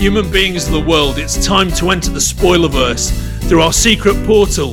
[0.00, 3.12] Human beings of the world, it's time to enter the Spoilerverse
[3.46, 4.70] through our secret portal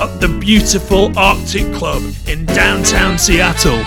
[0.00, 3.78] at the beautiful Arctic Club in downtown Seattle.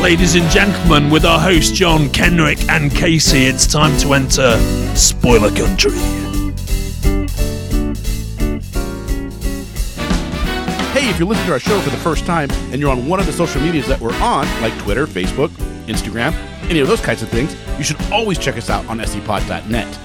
[0.00, 4.56] Ladies and gentlemen, with our hosts John, Kenric, and Casey, it's time to enter
[4.94, 5.90] Spoiler Country.
[10.92, 13.18] Hey, if you're listening to our show for the first time and you're on one
[13.18, 15.48] of the social medias that we're on, like Twitter, Facebook,
[15.88, 16.32] Instagram,
[16.70, 19.98] any of those kinds of things, you should always check us out on scpod.net.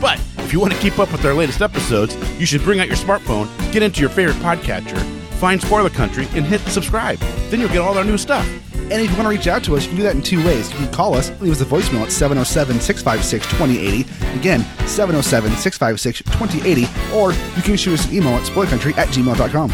[0.00, 2.86] But if you want to keep up with our latest episodes, you should bring out
[2.86, 5.00] your smartphone, get into your favorite podcatcher,
[5.38, 7.18] find Spoiler Country, and hit subscribe.
[7.50, 8.46] Then you'll get all our new stuff.
[8.74, 10.44] And if you want to reach out to us, you can do that in two
[10.44, 10.70] ways.
[10.70, 14.00] You can call us, leave us a voicemail at 707 656 2080.
[14.38, 17.16] Again, 707 656 2080.
[17.16, 19.72] Or you can shoot us an email at spoilercountry at gmail.com.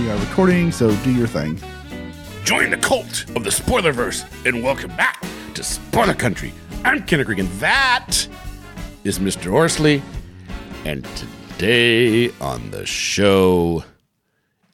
[0.00, 1.60] We are recording, so do your thing.
[2.46, 5.20] Join the cult of the Spoilerverse and welcome back
[5.54, 6.54] to Spoiler Country.
[6.84, 7.48] I'm Kenneth Regan.
[7.58, 8.28] That
[9.02, 9.50] is Mr.
[9.50, 10.00] Orsley.
[10.84, 13.82] And today on the show,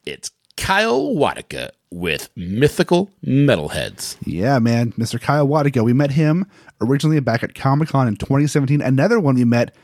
[0.04, 4.18] it's Kyle Wlodgya with Mythikal Metalheads.
[4.26, 4.92] Yeah, man.
[4.98, 5.18] Mr.
[5.18, 5.82] Kyle Wlodgya.
[5.82, 6.44] We met him
[6.82, 8.82] originally back at Comic Con in 2017.
[8.82, 9.74] Another one we met,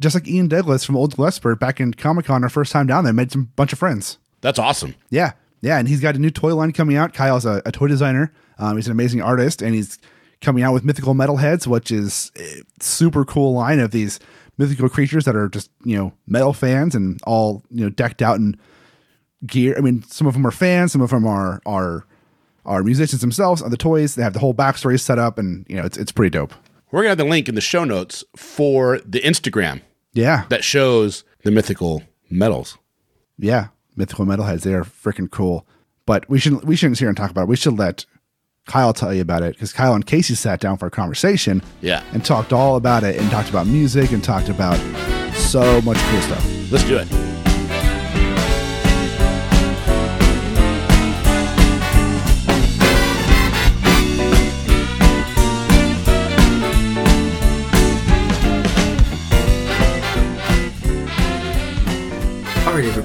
[0.00, 3.04] just like Ian Douglas from Old Gillespie, back in Comic Con, our first time down
[3.04, 4.18] there, made some bunch of friends.
[4.40, 4.96] That's awesome.
[5.10, 7.12] Yeah, yeah, and he's got a new toy line coming out.
[7.14, 8.32] Kyle's a, a toy designer.
[8.58, 9.98] Um, he's an amazing artist, and he's
[10.40, 14.18] coming out with Mythikal Metalheads, which is a super cool line of these
[14.58, 18.36] mythical creatures that are just you know metal fans and all you know decked out
[18.36, 18.58] in
[19.46, 19.74] gear.
[19.76, 22.06] I mean, some of them are fans, some of them are are
[22.66, 23.62] are musicians themselves.
[23.62, 24.14] on the toys?
[24.14, 26.52] They have the whole backstory set up, and you know it's it's pretty dope.
[26.92, 29.80] We're going to have the link in the show notes for the Instagram
[30.12, 32.76] Yeah, that shows the mythical metals.
[33.38, 33.68] yeah,
[34.04, 34.62] mythikal metalheads.
[34.62, 35.66] They are freaking cool.
[36.06, 37.48] But we shouldn't we shouldn't sit here and talk about it.
[37.48, 38.04] We should let
[38.66, 42.02] Kyle tell you about it because Kyle and Casey sat down for a conversation Yeah.
[42.12, 44.76] and talked all about it and talked about music and talked about
[45.34, 46.72] so much cool stuff.
[46.72, 47.29] Let's do it.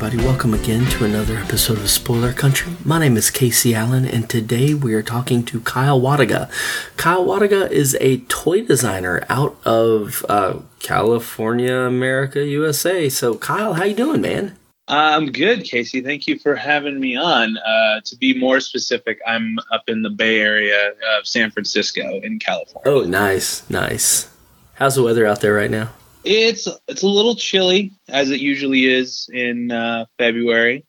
[0.05, 2.73] Everybody, welcome again to another episode of Spoiler Country.
[2.85, 6.47] My name is Casey Allen, and today we are talking to Kyle Wlodgya.
[6.95, 13.09] Kyle Wlodgya is a toy designer out of uh, California, America, USA.
[13.09, 14.55] So, Kyle, how you doing, man?
[14.87, 16.01] I'm good, Casey.
[16.01, 17.57] Thank you for having me on.
[17.57, 22.37] Uh, to be more specific, I'm up in the Bay Area of San Francisco in
[22.37, 22.91] California.
[22.91, 24.29] Oh, nice, nice.
[24.75, 25.89] How's the weather out there right now?
[26.25, 30.83] It's it's a little chilly as it usually is in uh, February,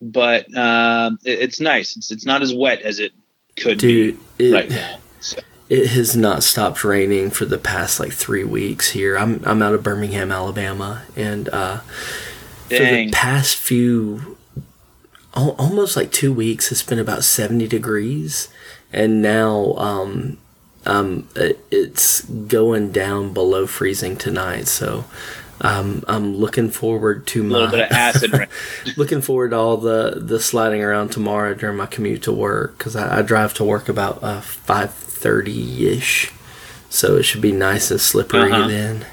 [0.00, 1.96] but um, it, it's nice.
[1.96, 3.12] It's it's not as wet as it
[3.56, 4.98] could Dude, be it, right now.
[5.20, 5.38] So,
[5.68, 9.16] it has not stopped raining for the past like three weeks here.
[9.16, 14.36] I'm I'm out of Birmingham, Alabama, and uh, for the past few,
[15.32, 18.48] almost like two weeks, it's been about seventy degrees,
[18.92, 20.38] and now um,
[20.86, 21.28] um,
[21.70, 24.66] it's going down below freezing tonight.
[24.68, 25.04] So.
[25.64, 28.48] Um, I'm looking forward to a my little bit of acid rain.
[28.96, 32.96] looking forward to all the the sliding around tomorrow during my commute to work because
[32.96, 36.32] I, I drive to work about uh, five thirty ish,
[36.90, 38.66] so it should be nice and slippery Uh-huh.
[38.66, 39.06] then.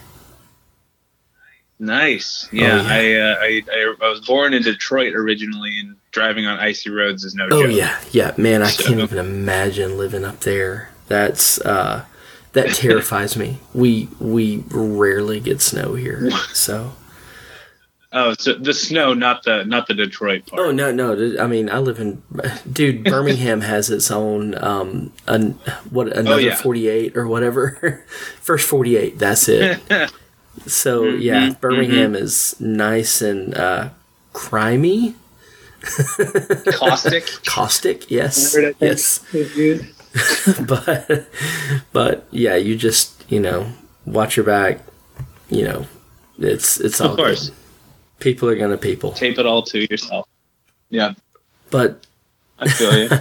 [1.77, 2.49] Nice.
[2.51, 2.87] Yeah, yeah.
[2.89, 7.23] I, uh, I, I I was born in Detroit originally, and driving on icy roads
[7.23, 7.75] is no Oh joke.
[7.75, 10.88] yeah, yeah, man, I So- can't even imagine living up there.
[11.09, 12.05] That's uh,
[12.53, 13.57] that terrifies me.
[13.73, 16.93] We we rarely get snow here, so.
[18.11, 20.59] Oh, so the snow, not the not the Detroit part.
[20.59, 21.35] Oh no, no.
[21.39, 22.23] I mean, I live in,
[22.71, 23.03] dude.
[23.11, 25.51] Birmingham has its own um, an,
[25.91, 26.55] what another Oh, yeah.
[26.55, 28.03] forty eight or whatever.
[28.41, 29.19] First forty eight.
[29.19, 29.79] That's it.
[30.65, 33.89] so Mm-hmm, yeah, Birmingham is nice and uh,
[34.33, 35.13] crimey,
[36.79, 37.27] Caustic.
[37.45, 38.09] caustic.
[38.09, 39.33] Yes, Word I think yes.
[39.35, 39.85] is used.
[40.67, 41.27] but
[41.93, 43.71] but yeah, you just you know
[44.05, 44.79] watch your back.
[45.49, 45.85] You know,
[46.37, 47.49] it's it's all Of course.
[47.49, 47.55] good.
[48.19, 50.27] People are gonna people, Tape it all to yourself.
[50.89, 51.13] Yeah,
[51.71, 52.05] but
[52.59, 53.09] I feel you.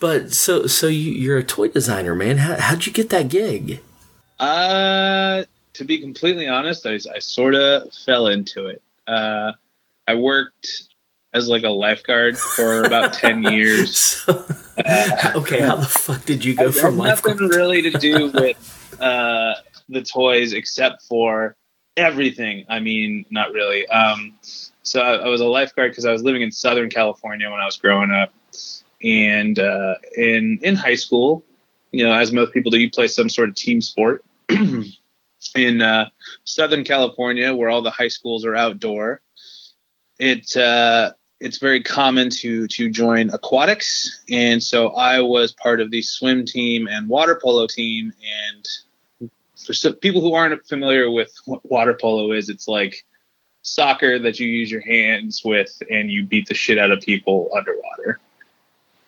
[0.00, 2.38] But so so you, you're a toy designer, man.
[2.38, 3.78] How, how'd you get that gig?
[4.40, 5.44] uh,
[5.74, 8.82] to be completely honest, I, I sort of fell into it.
[9.06, 9.52] Uh,
[10.08, 10.88] I worked
[11.34, 13.96] as like a lifeguard for about 10 years.
[13.96, 14.32] So,
[15.34, 18.96] okay, how the fuck did you go It from had nothing really to do with
[19.00, 19.54] uh,
[19.88, 21.56] the toys except for
[21.96, 22.64] everything.
[22.68, 23.86] I mean, not really.
[23.88, 24.38] Um,
[24.82, 27.66] so I, I was a lifeguard because I was living in Southern California when I
[27.66, 28.32] was growing up,
[29.02, 31.44] and uh, in in high school,
[31.92, 34.24] you know, as most people do, you play some sort of team sport.
[35.56, 36.08] in uh,
[36.44, 39.20] Southern California, where all the high schools are outdoor,
[40.18, 45.90] it uh, it's very common to to join aquatics, and so I was part of
[45.90, 48.12] the swim team and water polo team.
[48.22, 53.04] And for people who aren't familiar with what water polo is, it's like
[53.62, 57.50] soccer that you use your hands with and you beat the shit out of people
[57.56, 58.20] underwater.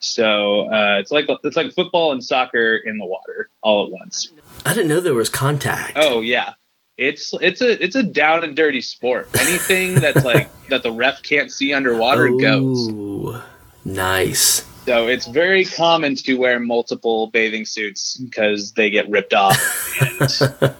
[0.00, 4.32] So uh, it's like it's like football and soccer in the water all at once.
[4.66, 5.92] I didn't know there was contact.
[5.96, 6.54] Oh yeah,
[6.96, 9.28] it's it's a it's a down and dirty sport.
[9.38, 12.88] Anything that's like that the ref can't see underwater goes.
[12.88, 13.40] Ooh,
[13.84, 14.64] nice.
[14.84, 19.58] So it's very common to wear multiple bathing suits because they get ripped off
[20.00, 20.74] and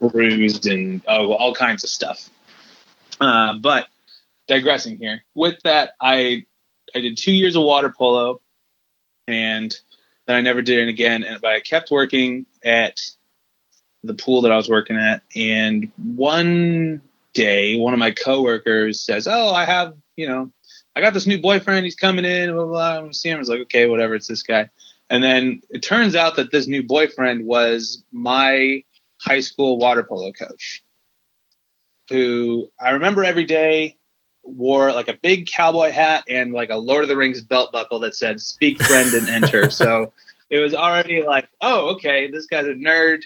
[0.10, 2.28] bruised and oh, all kinds of stuff.
[3.20, 3.86] Uh, but
[4.46, 5.24] digressing here.
[5.34, 6.44] With that, I
[6.94, 8.40] I did two years of water polo,
[9.26, 9.74] and
[10.26, 11.24] then I never did it again.
[11.24, 13.00] And but I kept working at
[14.04, 17.00] the pool that I was working at, and one
[17.32, 20.50] day, one of my coworkers says, "Oh, I have you know,
[20.94, 21.84] I got this new boyfriend.
[21.84, 22.52] He's coming in.
[22.52, 22.72] Blah blah.
[22.72, 23.06] blah.
[23.06, 23.38] I'm seeing him.
[23.38, 24.14] I was like, okay, whatever.
[24.14, 24.70] It's this guy."
[25.10, 28.84] And then it turns out that this new boyfriend was my
[29.20, 30.82] high school water polo coach,
[32.10, 33.96] who I remember every day
[34.42, 38.00] wore like a big cowboy hat and like a Lord of the Rings belt buckle
[38.00, 40.12] that said "Speak friend and enter." so
[40.50, 43.22] it was already like, oh, okay, this guy's a nerd,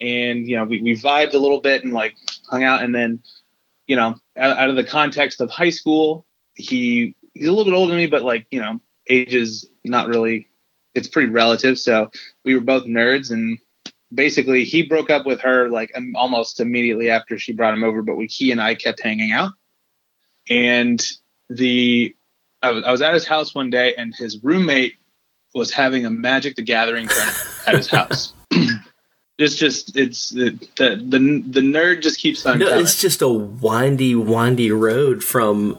[0.00, 2.16] and you know, we, we vibed a little bit and like
[2.48, 3.22] hung out, and then
[3.86, 7.74] you know, out, out of the context of high school, he he's a little bit
[7.74, 10.48] older than me, but like you know, age is not really
[10.94, 11.78] it's pretty relative.
[11.78, 12.10] So
[12.44, 13.58] we were both nerds and
[14.12, 18.16] basically he broke up with her like almost immediately after she brought him over, but
[18.16, 19.52] we, he and I kept hanging out.
[20.50, 21.04] And
[21.50, 22.14] the
[22.62, 24.94] I was, I was at his house one day and his roommate
[25.54, 28.32] was having a Magic the Gathering tournament at his house.
[29.38, 32.84] it's just it's the, the the the nerd just keeps on No, coming.
[32.84, 35.78] it's just a windy, windy road from.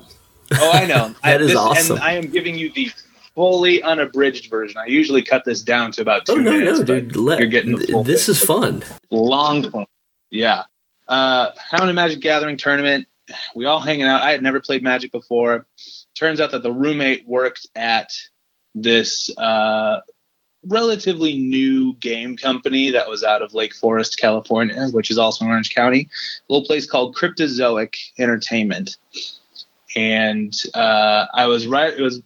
[0.53, 1.13] Oh, I know.
[1.23, 1.95] That I, is this, awesome.
[1.97, 2.91] And I am giving you the
[3.35, 4.77] fully unabridged version.
[4.77, 6.79] I usually cut this down to about two Oh no, minutes.
[6.79, 7.15] no, dude!
[7.15, 8.83] Let, you're getting the full this is fun.
[9.11, 9.85] long form.
[10.31, 10.63] Yeah.
[11.07, 13.07] Uh, having a Magic Gathering tournament.
[13.55, 14.21] We all hanging out.
[14.23, 15.67] I had never played Magic before.
[16.15, 18.11] Turns out that the roommate worked at
[18.75, 19.99] this uh,
[20.65, 25.51] relatively new game company that was out of Lake Forest, California, which is also in
[25.51, 26.09] Orange County.
[26.49, 28.97] A little place called Cryptozoic Entertainment.
[29.95, 31.93] And uh, I was right.
[31.93, 32.21] It was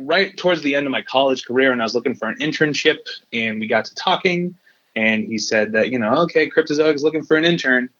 [0.00, 2.98] right towards the end of my college career, and I was looking for an internship.
[3.32, 4.56] And we got to talking,
[4.96, 7.90] and he said that you know, okay, Cryptozoic is looking for an intern.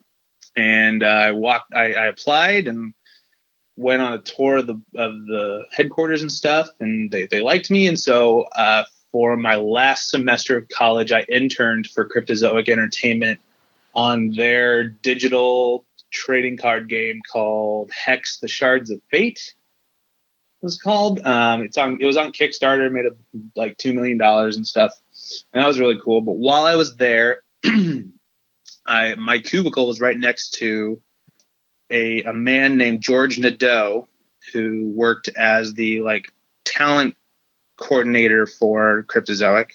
[0.56, 1.74] And uh, I walked.
[1.74, 2.94] I, I applied and
[3.76, 7.70] went on a tour of the of the headquarters and stuff, and they they liked
[7.70, 7.86] me.
[7.88, 13.38] And so uh, for my last semester of college, I interned for Cryptozoic Entertainment
[13.94, 19.54] on their digital trading card game called Hex: The Shards of Fate.
[20.62, 21.24] It was called.
[21.26, 21.98] Um, it's on.
[22.00, 22.90] It was on Kickstarter.
[22.90, 23.14] Made a,
[23.54, 24.92] like two million dollars and stuff,
[25.52, 26.22] and that was really cool.
[26.22, 27.42] But while I was there,
[28.86, 31.00] I my cubicle was right next to
[31.90, 34.08] a a man named George Nadeau,
[34.52, 36.32] who worked as the like
[36.64, 37.16] talent
[37.76, 39.72] coordinator for Cryptozoic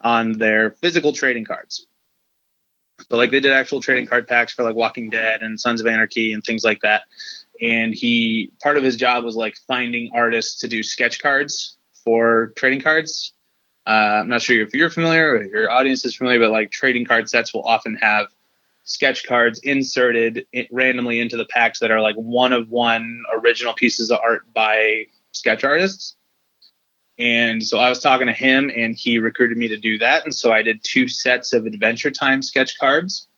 [0.00, 1.86] on their physical trading cards.
[3.08, 5.86] So like they did actual trading card packs for like Walking Dead and Sons of
[5.86, 7.02] Anarchy and things like that.
[7.60, 12.52] And he part of his job was like finding artists to do sketch cards for
[12.56, 13.32] trading cards.
[13.86, 16.70] Uh, I'm not sure if you're familiar or if your audience is familiar, but like
[16.70, 18.26] trading card sets will often have
[18.84, 24.10] sketch cards inserted randomly into the packs that are like one of one original pieces
[24.10, 26.16] of art by sketch artists.
[27.20, 30.24] And so I was talking to him and he recruited me to do that.
[30.24, 33.28] And so I did two sets of Adventure Time sketch cards.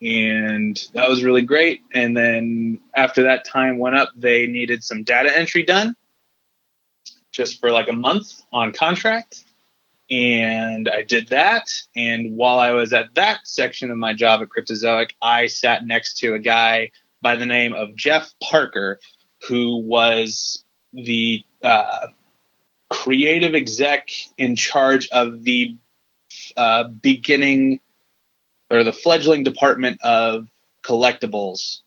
[0.00, 1.82] And that was really great.
[1.92, 5.96] And then after that time went up, they needed some data entry done
[7.32, 9.44] just for like a month on contract.
[10.10, 11.68] And I did that.
[11.96, 16.18] And while I was at that section of my job at Cryptozoic, I sat next
[16.18, 19.00] to a guy by the name of Jeff Parker,
[19.48, 22.06] who was the uh,
[22.90, 25.76] creative exec in charge of the
[26.56, 27.80] uh, beginning
[28.70, 30.48] or the fledgling department of
[30.82, 31.80] collectibles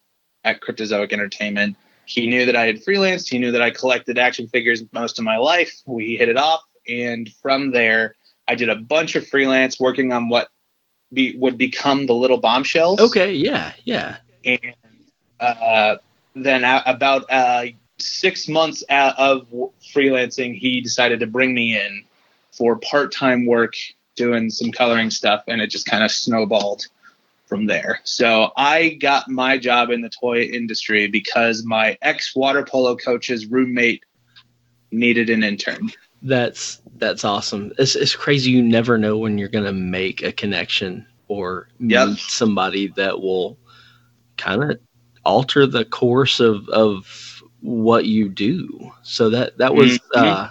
[0.43, 1.77] at Cryptozoic Entertainment.
[2.05, 3.29] He knew that I had freelanced.
[3.29, 5.81] He knew that I collected action figures most of my life.
[5.85, 8.15] We hit it off, and from there,
[8.47, 10.49] I did a bunch of freelance working on what
[11.13, 12.99] be, would become the little bombshells.
[12.99, 14.17] Okay, yeah, yeah.
[14.43, 14.75] And
[15.39, 15.97] uh,
[16.35, 17.65] then a- about uh,
[18.01, 19.47] six months out of
[19.93, 22.03] freelancing, he decided to bring me in
[22.51, 23.75] for part time work
[24.15, 26.87] doing some coloring stuff, and it just kind of snowballed
[27.45, 27.99] from there.
[28.03, 33.45] So I got my job in the toy industry because my ex water polo coach's
[33.45, 34.03] roommate
[34.91, 35.91] needed an intern.
[36.21, 37.71] That's that's awesome.
[37.79, 38.51] It's it's crazy.
[38.51, 42.17] You never know when you're gonna make a connection or meet Yep.
[42.19, 43.57] somebody that will
[44.37, 44.79] kind of
[45.25, 47.30] alter the course of of
[47.61, 48.91] what you do.
[49.03, 49.99] So that that was Mhm.
[50.15, 50.49] uh,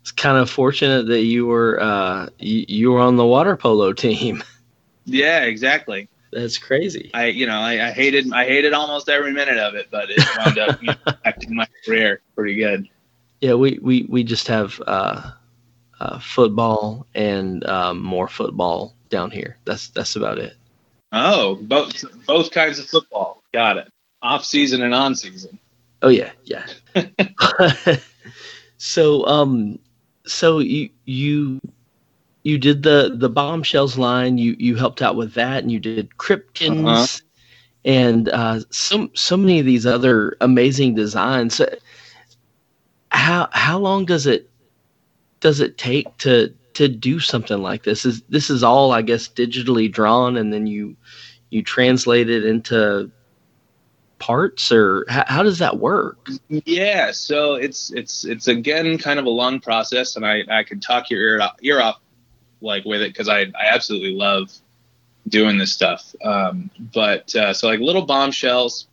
[0.00, 3.92] it's kind of fortunate that you were uh, you, you were on the water polo
[4.04, 4.42] team.
[5.04, 6.08] Yeah, exactly.
[6.32, 7.10] That's crazy.
[7.14, 10.24] I, you know, I, I hated, I hated almost every minute of it, but it
[10.36, 12.88] wound up you know, affecting my career pretty good.
[13.40, 15.30] Yeah, we we we just have uh,
[16.00, 19.58] uh, football and um, more football down here.
[19.64, 20.54] That's that's about it.
[21.12, 23.42] Oh, both, both kinds of football.
[23.52, 23.88] Got it.
[24.22, 25.58] Off season and on season.
[26.04, 26.68] Oh yeah, yeah.
[28.78, 29.80] so um,
[30.26, 31.60] so you you
[32.44, 34.38] you did the the bombshells line.
[34.38, 37.06] You you helped out with that, and you did Cryptkins, Uh-huh.
[37.76, 41.56] and uh, so so many of these other amazing designs.
[41.56, 41.66] So
[43.10, 44.50] How how long does it
[45.40, 48.04] does it take to to do something like this?
[48.06, 50.96] Is this is all I guess digitally drawn, and then you
[51.50, 53.10] you translate it into
[54.24, 56.30] parts, or how, how does that work?
[56.48, 60.80] Yeah, so it's it's it's again kind of a long process, and I I could
[60.80, 62.00] talk your ear off, ear off
[62.62, 64.50] like with it because I I absolutely love
[65.28, 66.14] doing this stuff.
[66.24, 68.86] Um, but uh, so like little bombshells,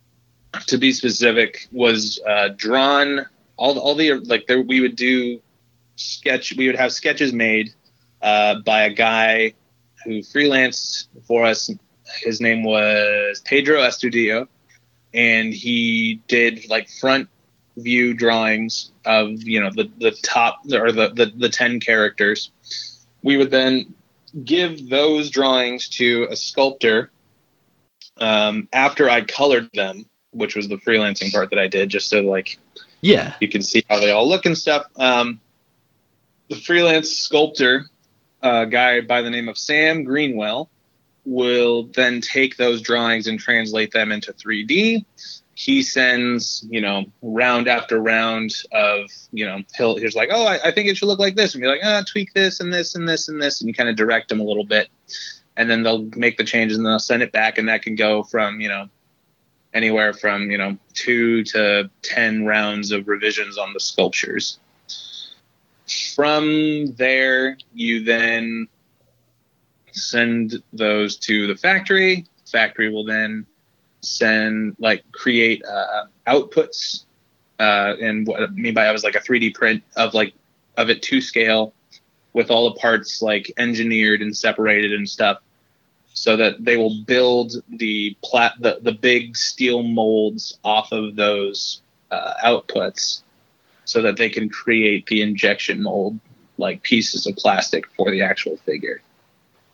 [0.66, 3.24] to be specific, was uh, drawn
[3.56, 5.40] all all the like there we would do
[5.96, 7.72] sketch we would have sketches made
[8.20, 9.54] uh, by a guy
[10.04, 11.70] who freelanced for us.
[12.22, 14.46] His name was Pedro Estudio,
[15.14, 17.28] and he did like front
[17.76, 22.50] view drawings of you know the the top or the the, the 10 characters.
[23.22, 23.94] We would then
[24.44, 27.10] give those drawings to a sculptor
[28.18, 32.20] um, after i colored them which was the freelancing part that i did just so
[32.22, 32.58] like
[33.02, 34.86] Yeah, you can see how they all look and stuff.
[34.96, 35.40] Um,
[36.48, 37.86] the freelance sculptor
[38.42, 40.70] a guy by the name of sam greenwell
[41.24, 45.04] will then take those drawings and translate them into 3d
[45.54, 50.68] he sends you know round after round of you know he'll he's like oh I,
[50.68, 51.54] I think it should look like this.
[51.54, 53.88] And be like ah tweak this and this and this and this and you kind
[53.88, 54.88] of direct them a little bit.
[55.56, 58.22] And then they'll make the changes and they'll send it back and that can go
[58.22, 58.88] from you know
[59.74, 64.58] anywhere from you know two to ten rounds of revisions on the sculptures.
[66.14, 68.68] From there you then
[69.94, 72.26] send those to the factory.
[72.50, 73.46] Factory will then
[74.02, 77.04] send like create uh, outputs
[77.58, 80.34] uh, and what I mean by that was like a 3D print of like
[80.76, 81.72] of it to scale
[82.32, 85.38] with all the parts like engineered and separated and stuff
[86.12, 91.82] so that they will build the plat the, the big steel molds off of those
[92.10, 93.22] uh, outputs
[93.84, 96.18] so that they can create the injection mold
[96.58, 99.00] like pieces of plastic for the actual figure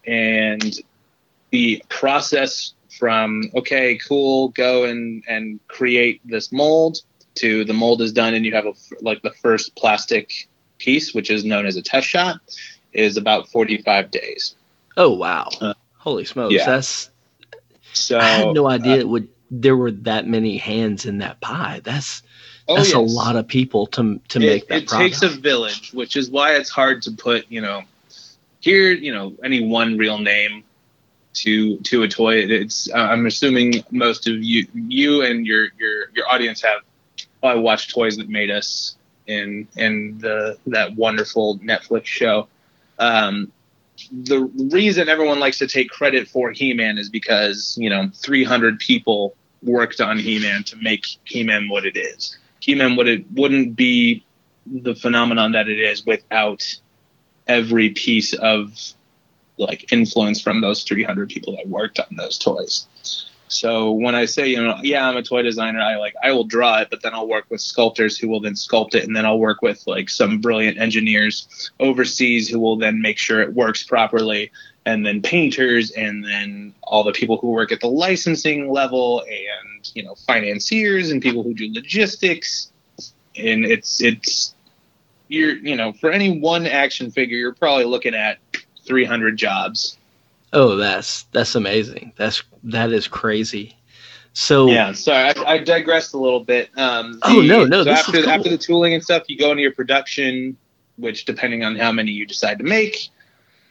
[0.09, 0.81] and
[1.51, 6.99] the process from okay cool go and and create this mold
[7.35, 10.49] to the mold is done and you have a, like the first plastic
[10.79, 12.41] piece which is known as a test shot
[12.93, 14.57] is about 45 days
[14.99, 15.49] Oh wow!
[15.61, 16.53] Uh, Holy smokes!
[16.53, 16.67] yeah.
[16.67, 17.11] That's
[17.93, 21.41] so I had no idea uh, it would there were that many hands in that
[21.41, 21.81] pie.
[21.85, 22.23] That's
[22.67, 25.21] oh, that's a lot of people to to it, make that it product.
[25.21, 27.85] takes a village which is why it's hard to put you know
[28.61, 30.65] here you know any one real name
[31.35, 36.11] to to a toy it's uh, i'm assuming most of you you and your your
[36.15, 36.81] your audience have
[37.41, 38.97] probably watched toys that made us
[39.27, 42.49] in in the that wonderful netflix show.
[42.99, 43.53] Um
[44.13, 44.41] the
[44.73, 50.01] reason everyone likes to take credit for he-man is because you know 300 people worked
[50.01, 52.37] on he-man to make he-man what it is.
[52.61, 54.25] He-man would it wouldn't be
[54.67, 56.65] the phenomenon that it is without
[57.49, 58.77] every piece of
[59.57, 62.87] like influence from those 300 people that worked on those toys.
[63.51, 66.45] So when i say you know yeah i'm a toy designer i like i will
[66.45, 69.25] draw it but then i'll work with sculptors who will then sculpt it and then
[69.25, 73.83] i'll work with like some brilliant engineers overseas who will then make sure it works
[73.83, 74.51] properly
[74.89, 79.91] and then painters and then all the people who work at the licensing level and
[79.95, 82.73] you know financiers and people who do logistics.
[83.37, 84.55] And it's it's
[85.29, 88.39] you're you know for any one action figure you're probably looking at
[88.87, 89.99] 300 jobs
[90.53, 92.13] oh, that's that's amazing.
[92.17, 93.77] That's that is crazy.
[94.33, 98.23] So yeah sorry I, I digressed a little bit um Oh, no, no, so after
[98.23, 98.31] cool.
[98.31, 100.57] after the tooling and stuff you go into your production
[100.97, 103.09] which depending on how many you decide to make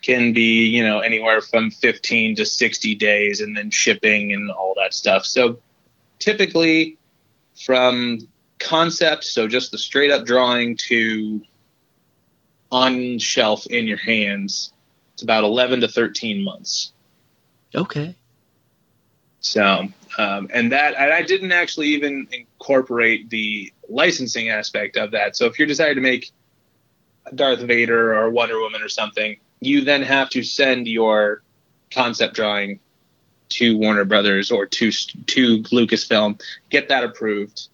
[0.02, 4.74] can be you know anywhere from 15 to 60 days and then shipping and all
[4.76, 5.58] that stuff so
[6.20, 6.98] typically
[7.66, 8.20] from
[8.60, 11.42] concept so just the straight up drawing to
[12.72, 14.74] on shelf in your hands
[15.14, 16.92] it's about 11 to 13 months
[17.76, 18.16] Okay.
[19.40, 25.36] so um, and that and i didn't actually even incorporate the licensing aspect of that
[25.36, 26.32] so if you're deciding to make
[27.36, 31.42] darth vader or wonder woman or something you then have to send your
[31.92, 32.80] concept drawing
[33.50, 37.70] to Warner Brothers or to to Lucasfilm, get that approved,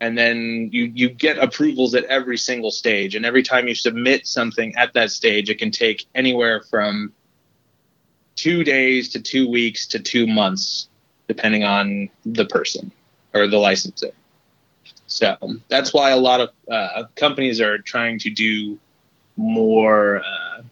[0.00, 3.14] and then you you get approvals at every single stage.
[3.14, 7.12] And every time you submit something at that stage, it can take anywhere from
[8.36, 10.88] two days to two weeks to two months,
[11.26, 12.92] depending on the person
[13.34, 14.12] or the licensor.
[15.06, 15.36] So
[15.68, 18.78] that's why a lot of uh, companies are trying to do
[19.36, 20.18] more.
[20.18, 20.62] Uh,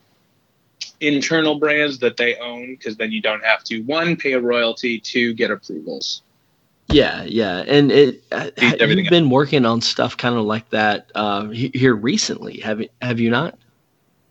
[0.99, 4.99] internal brands that they own because then you don't have to one pay a royalty
[4.99, 6.23] two get approvals
[6.88, 10.45] Yeah, yeah, and it uh, Beat ha- everything you've been working on stuff kind of
[10.45, 11.11] like that
[11.52, 12.61] he- here recently.
[12.61, 12.88] Have you?
[13.02, 13.59] Have you not?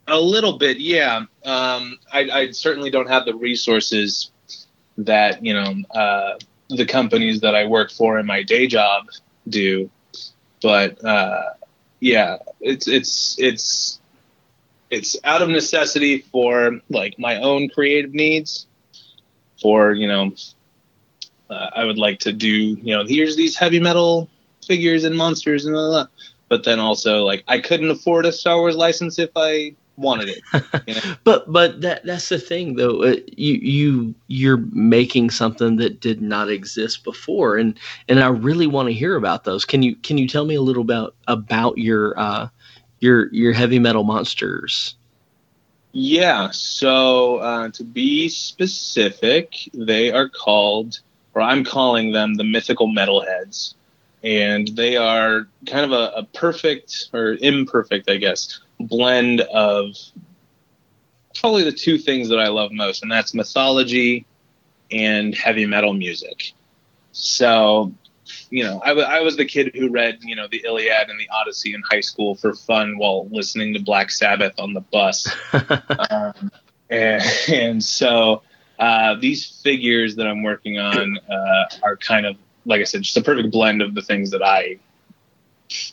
[0.07, 4.31] a little bit yeah um, I, I certainly don't have the resources
[4.97, 6.33] that you know uh,
[6.69, 9.07] the companies that i work for in my day job
[9.50, 9.89] do
[10.62, 11.53] but uh,
[12.00, 14.00] yeah it's it's it's
[14.89, 18.67] it's out of necessity for like my own creative needs
[19.62, 20.31] for you know
[21.49, 24.29] uh, i would like to do you know here's these heavy metal
[24.65, 26.07] figures and monsters and blah, blah, blah.
[26.49, 30.41] but then also like i couldn't afford a star wars license if i wanted it
[30.87, 31.15] you know?
[31.23, 33.03] But but that that's the thing though.
[33.03, 38.67] Uh, you you you're making something that did not exist before, and and I really
[38.67, 39.65] want to hear about those.
[39.65, 42.50] Can you can you tell me a little about about your uh
[43.00, 44.96] your your heavy metal monsters?
[45.98, 51.00] Yeah, so uh, to be specific, they are called,
[51.35, 53.75] or I'm calling them the mythikal metalheads.
[54.24, 59.95] And they are kind of a, a perfect, or imperfect, I guess, blend of
[61.39, 64.25] probably the two things that I love most, and that's mythology
[64.91, 66.53] and heavy metal music.
[67.11, 67.93] So,
[68.50, 71.74] you know, I was the kid who read, you know, the Iliad and the Odyssey
[71.74, 75.27] in high school for fun while listening to Black Sabbath on the bus
[76.09, 76.51] um,
[76.89, 78.41] and, and so
[78.79, 82.35] uh, these figures that I'm working on uh, are kind of,
[82.66, 84.79] like I said, just a perfect blend of the things that I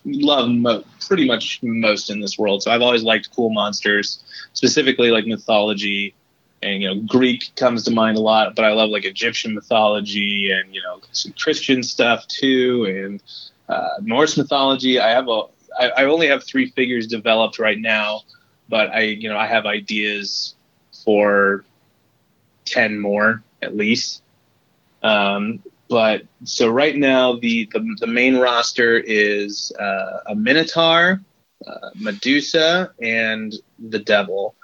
[0.04, 2.62] love mo- pretty much most in this world.
[2.62, 6.14] So I've always liked cool monsters, specifically like mythology.
[6.62, 10.52] And you know, Greek comes to mind a lot, but I love like Egyptian mythology
[10.52, 13.22] and you know some Christian stuff too, and
[13.68, 15.00] uh, Norse mythology.
[15.00, 15.42] I have a,
[15.78, 18.22] I, I only have three figures developed right now,
[18.68, 20.54] but I you know I have ideas
[21.04, 21.64] for
[22.64, 24.22] ten more at least.
[25.02, 31.20] Um, but so right now the the, the main roster is uh, a Minotaur,
[31.66, 34.54] uh, Medusa, and the Devil,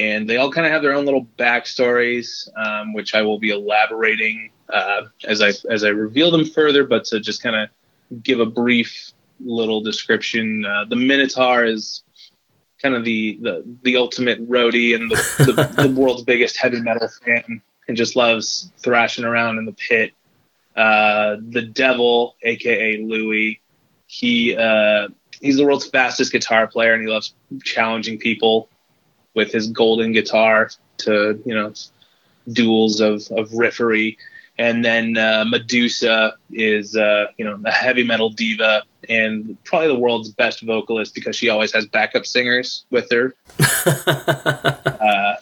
[0.00, 3.50] and they all kind of have their own little backstories, um, which I will be
[3.50, 6.84] elaborating uh, as I as I reveal them further.
[6.84, 12.02] But to just kind of give a brief little description, uh, the Minotaur is
[12.82, 17.08] kind of the the, the ultimate roadie and the, the, the world's biggest heavy metal
[17.08, 20.12] fan, and just loves thrashing around in the pit.
[20.76, 23.60] Uh, the Devil, aka Louis,
[24.06, 25.08] he uh,
[25.40, 28.68] he's the world's fastest guitar player, and he loves challenging people
[29.34, 31.72] with his golden guitar to you know
[32.52, 34.16] duels of of riffery.
[34.58, 39.98] And then uh, Medusa is uh, you know a heavy metal diva and probably the
[39.98, 43.34] world's best vocalist because she always has backup singers with her.
[43.86, 45.34] uh,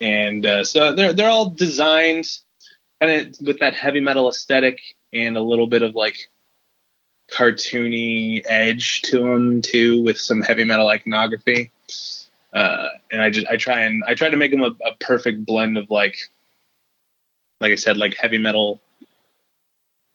[0.00, 2.26] and uh, so they're they're all designed
[3.00, 4.80] kind of with that heavy metal aesthetic
[5.12, 6.30] and a little bit of like
[7.30, 11.70] cartoony edge to them too, with some heavy metal iconography.
[12.52, 15.44] Uh, and I just I try and I try to make them a, a perfect
[15.44, 16.16] blend of like,
[17.60, 18.80] like I said, like heavy metal,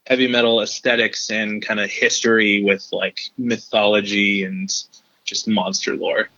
[0.08, 4.70] heavy metal aesthetics and kind of history with like mythology and
[5.24, 6.30] just monster lore.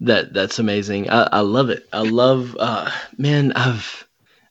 [0.00, 1.08] That that's amazing.
[1.10, 1.86] I, I love it.
[1.92, 4.08] I love uh man, I've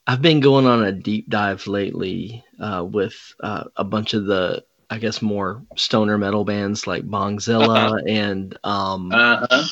[0.08, 4.64] I've been going on a deep dive lately uh with uh, a bunch of the
[4.90, 9.64] I guess more stoner metal bands like Bongzilla and um Uh-huh.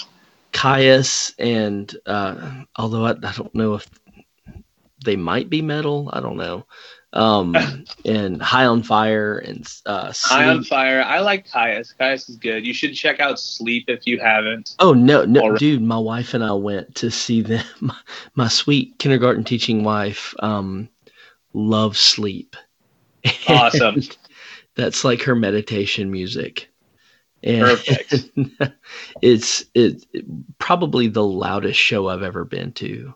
[0.54, 3.88] Kyuss and uh although I, I don't know if
[5.06, 6.66] they might be metal, I don't know.
[7.14, 7.56] um,
[8.06, 11.02] and High on Fire and uh, High on Fire.
[11.02, 11.94] I like Kyuss.
[12.00, 12.66] Kyuss is good.
[12.66, 14.76] You should check out Sleep if you haven't.
[14.80, 15.60] Oh no, no, Alright.
[15.60, 15.82] dude!
[15.82, 17.66] My wife and I went to see them.
[17.82, 17.96] My,
[18.36, 20.90] my sweet kindergarten teaching wife um,
[21.54, 22.56] loves sleep.
[23.48, 24.02] Awesome.
[24.76, 26.70] That's like her meditation music.
[27.44, 28.30] And Perfect.
[29.22, 30.26] it's it, it-
[30.60, 33.14] probably the loudest show I've ever been to.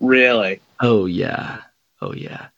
[0.00, 0.60] Really?
[0.80, 1.58] Oh yeah,
[2.00, 2.48] oh yeah.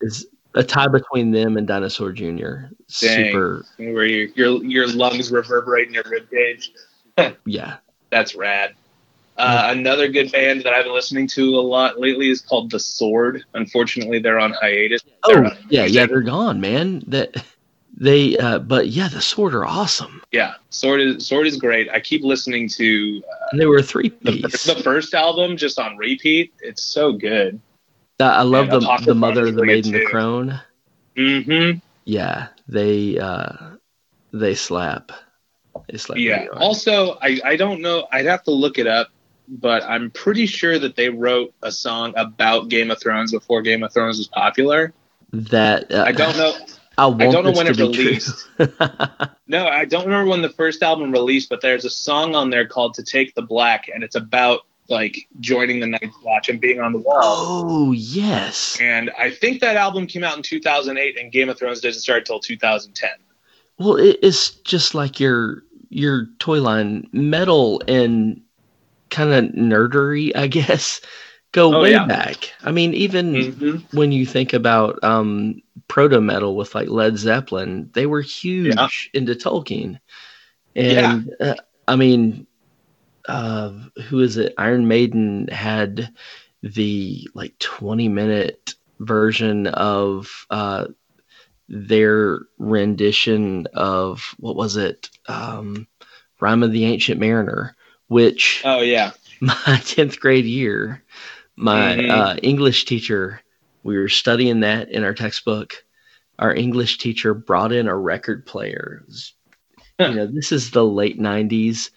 [0.00, 2.66] Is a tie between them and Dinosaur Jr.
[2.88, 6.72] Super, Where your your your lungs reverberate in your rib cage.
[7.46, 7.76] yeah.
[8.10, 8.74] That's rad.
[9.36, 12.78] Uh, another good band that I've been listening to a lot lately is called The
[12.78, 13.44] Sword.
[13.54, 15.02] Unfortunately, they're on hiatus.
[15.22, 16.06] Oh They're yeah, yeah.
[16.06, 17.02] They're gone, man.
[17.06, 17.42] That
[18.00, 20.22] they, uh, but yeah, the Sword are awesome.
[20.32, 21.88] Yeah, Sword is Sword is great.
[21.90, 24.64] I keep listening to And they were three the, piece.
[24.64, 26.52] the first album just on repeat.
[26.60, 27.60] It's so good.
[28.18, 30.60] Uh, I love Yeah, the the mother, the maiden, the crone.
[31.16, 31.78] Mm-hmm.
[32.04, 33.52] Yeah, they uh,
[34.32, 35.12] they slap.
[35.88, 36.18] They slap.
[36.18, 36.46] Yeah.
[36.56, 38.06] Also, I I don't know.
[38.12, 39.08] I'd have to look it up,
[39.48, 43.82] but I'm pretty sure that they wrote a song about Game of Thrones before Game
[43.82, 44.92] of Thrones was popular.
[45.32, 46.54] that uh, I don't know.
[47.00, 48.48] I, want don't know when it released.
[49.46, 52.68] No, I don't remember when the first album released, but there's a song on there
[52.68, 56.78] called "To Take the Black," and it's about like joining the Night's Watch and being
[56.80, 57.18] on the wall.
[57.18, 58.78] oh yes.
[58.80, 62.26] And I think that album came out in 2008, and Game of Thrones didn't start
[62.26, 63.10] till 2010.
[63.78, 68.40] Well, it, it's just like your your toy line, metal and
[69.10, 71.00] kind of nerdery, I guess,
[71.52, 72.06] go Oh, way yeah.
[72.06, 72.52] back.
[72.62, 73.76] I mean, even Mm-hmm.
[73.90, 79.14] when you think about um, proto metal with like Led Zeppelin, they were huge Yeah.
[79.14, 79.98] into Tolkien.
[80.76, 81.56] And uh,
[81.88, 82.46] I mean,
[83.28, 83.72] uh,
[84.08, 84.54] who is it?
[84.58, 86.12] Iron Maiden had
[86.62, 90.86] the like 20 minute version of uh,
[91.68, 95.10] their rendition of what was it?
[95.28, 95.86] Um,
[96.40, 97.76] Rhyme of the Ancient Mariner,
[98.08, 101.02] which Oh yeah, my 10th grade year,
[101.56, 102.10] my Mhm.
[102.10, 103.40] uh, English teacher,
[103.82, 105.84] we were studying that in our textbook.
[106.38, 109.02] Our English teacher brought in a record player.
[109.06, 109.34] Was-
[109.98, 111.90] you know, this is the late 90s.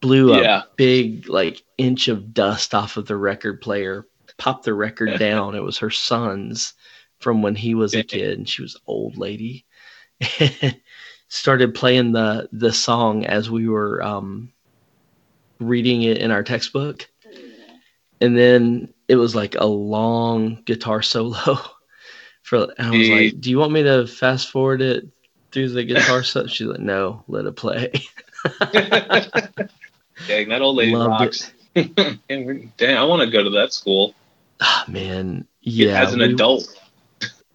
[0.00, 0.62] Blew a Yeah.
[0.76, 5.54] big, like, inch of dust off of the record player, popped the record down.
[5.54, 6.74] It was her son's
[7.18, 9.64] from when he was a kid, and she was an old lady.
[11.28, 14.52] Started playing the the song as we were um,
[15.58, 17.08] reading it in our textbook.
[18.20, 21.34] And then it was like a long guitar solo
[22.42, 25.06] for and I was like, Do you want me to fast forward it
[25.52, 26.46] through the guitar solo?
[26.46, 27.92] She's like, No, let it play.
[30.26, 31.52] Dang, that old lady Loved rocks.
[31.74, 32.20] Damn,
[32.98, 34.14] I want to go to that school
[34.60, 35.46] Ah man.
[35.60, 36.02] Yeah.
[36.02, 36.80] as an we- adult.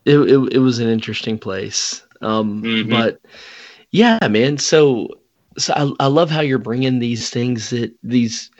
[0.05, 2.03] it, it, it was an interesting place.
[2.21, 2.89] Um, Mhm.
[2.89, 3.19] But
[3.91, 4.57] yeah, man.
[4.59, 5.09] So,
[5.57, 8.51] so I, I love how you're bringing these things that these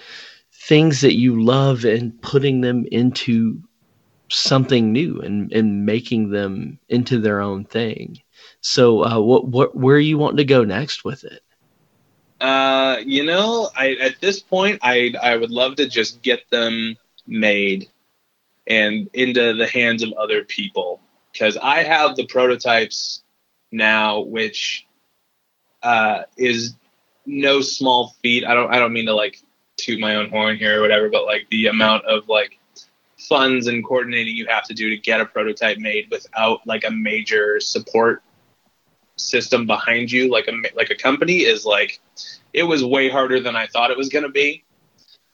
[0.68, 3.62] things that you love and putting them into
[4.30, 8.20] something new and, and making them into their own thing.
[8.62, 11.42] So, uh, what, what, where are you wanting to go next with it?
[12.40, 16.98] Uh, you know, I at this point, I I would love to just get them
[17.28, 17.88] made
[18.66, 23.22] and into the hands of other people because I have the prototypes
[23.72, 24.88] now, which
[25.84, 26.74] uh, is
[27.28, 28.44] no small feat.
[28.44, 29.40] I don't I don't mean to like
[29.82, 32.58] toot my own horn here or whatever, but like the amount of like
[33.18, 36.92] funds and coordinating you have to do to get a prototype made without like a
[36.92, 38.24] major support
[39.16, 42.00] system behind you like a like a company is like
[42.54, 44.64] it was way harder than I thought it was going to be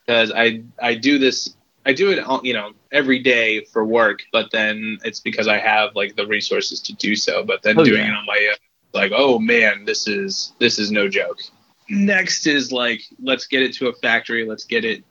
[0.06, 1.56] because I I do this
[1.86, 5.58] I do it all- you know every day for work but then it's because I
[5.58, 8.10] have like the resources to do so but then Oh, doing yeah.
[8.10, 8.58] it on my own
[8.94, 11.40] like oh man this is this is no joke
[11.90, 15.04] next is like let's get it to a factory let's get it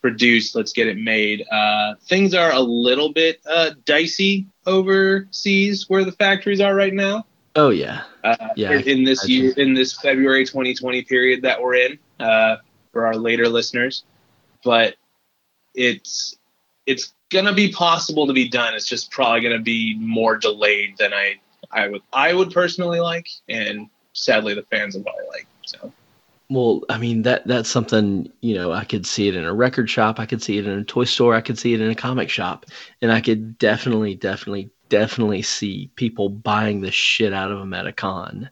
[0.00, 6.04] produced let's get it made uh, things are a little bit uh, dicey overseas where
[6.04, 8.02] the factories are right now Oh yeah.
[8.24, 12.56] uh, Yeah, in this year, in this February 2020 period that we're in, uh,
[12.92, 14.04] for our later listeners,
[14.64, 14.94] but
[15.74, 16.36] it's
[16.86, 18.74] it's gonna be possible to be done.
[18.74, 21.36] It's just probably gonna be more delayed than I
[21.70, 25.46] I would I would personally like, and sadly the fans will probably like.
[25.66, 25.92] So
[26.52, 28.72] Well, I mean that that's something you know.
[28.72, 30.20] I could see it in a record shop.
[30.20, 31.34] I could see it in a toy store.
[31.34, 32.66] I could see it in a comic shop,
[33.00, 37.86] and I could definitely, definitely, definitely see people buying the shit out of them at
[37.86, 38.50] a con.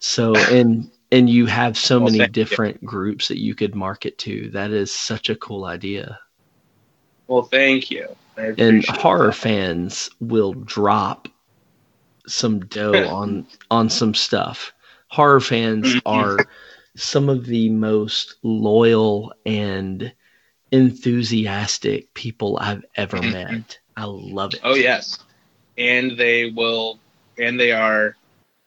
[0.00, 2.26] So and and you have so Well, many you.
[2.26, 4.50] different groups that you could market to.
[4.50, 6.20] That is such a cool idea.
[7.28, 8.08] well, thank you.
[8.56, 9.36] And horror that.
[9.36, 11.28] fans will drop
[12.26, 14.72] some dough on on some stuff.
[15.08, 16.48] Horror fans are
[16.96, 20.12] some of the most loyal and
[20.70, 23.32] enthusiastic people I've ever Mhm.
[23.32, 23.78] met.
[23.96, 24.60] I love it.
[24.64, 25.18] Oh yes,
[25.76, 26.98] and they will,
[27.38, 28.16] and they are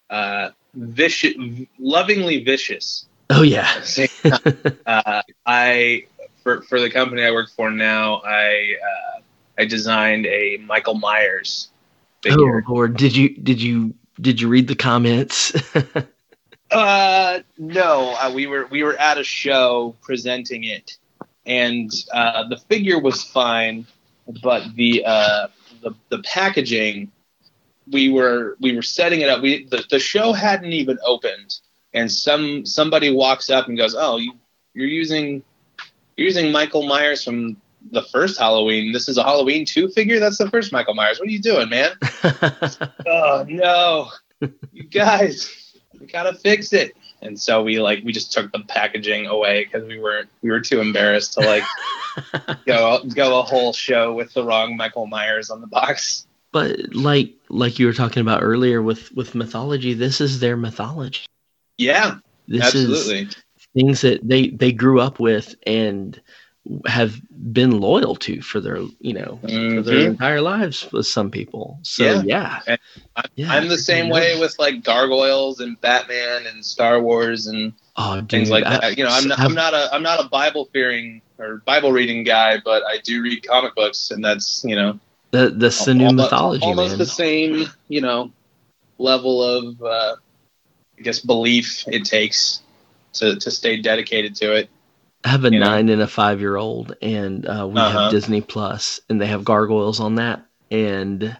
[0.09, 1.33] uh, vicious,
[1.79, 3.05] lovingly vicious.
[3.29, 3.83] Oh yeah.
[4.85, 6.05] uh, I
[6.43, 9.21] for for the company I work for now, I uh,
[9.57, 11.69] I designed a Michael Myers
[12.27, 12.63] oh figure.
[12.67, 15.53] Lord, did you did you did you read the comments?
[16.75, 20.97] Uh, no, uh, we were we were at a show presenting it,
[21.45, 23.87] and uh, the figure was fine,
[24.43, 25.47] but the uh,
[25.81, 27.09] the the packaging,
[27.89, 29.41] we were we were setting it up.
[29.41, 31.59] We the, the show hadn't even opened,
[31.93, 34.33] and some somebody walks up and goes, "Oh, you
[34.73, 35.43] you're using
[36.17, 37.57] you're using Michael Myers from."
[37.91, 38.93] The first Halloween.
[38.93, 40.19] This is a Halloween two figure.
[40.19, 41.19] That's the first Michael Myers.
[41.19, 41.91] What are you doing, man?
[43.05, 44.09] oh no
[44.71, 45.64] you guys
[45.99, 46.95] we gotta fix it.
[47.21, 50.59] And so we like we just took the packaging away because we weren't we were
[50.59, 51.63] too embarrassed to like
[52.65, 56.27] go go a whole show with the wrong michael myers on the box.
[56.51, 61.25] But like like you were talking about earlier with with mythology, this is their mythology.
[61.77, 63.29] yeah This is absolutely.
[63.73, 66.19] things that they they grew up with and
[66.87, 67.21] have
[67.53, 69.39] been loyal to for their you know
[69.73, 70.07] for their Mhm.
[70.07, 71.79] entire lives with some people.
[71.83, 72.21] So Yeah.
[72.25, 72.59] yeah.
[72.67, 77.73] I'm, Yeah, I'm the same way with like gargoyles and batman and star wars and
[77.97, 80.19] oh dude, things like I- that you know i'm not, I'm not a i'm not
[80.23, 84.63] a bible fearing or bible reading guy but i do read comic books and that's
[84.65, 84.99] you know
[85.31, 86.97] the that's the new almost, mythology almost man.
[86.99, 88.31] the same you know
[88.97, 90.15] level of uh,
[90.97, 92.61] i guess belief it takes
[93.13, 94.69] to, to stay dedicated to it
[95.25, 97.99] I have a nine and a five year old, and uh, we Uh-huh.
[98.01, 101.35] have Disney Plus, and they have gargoyles on that, and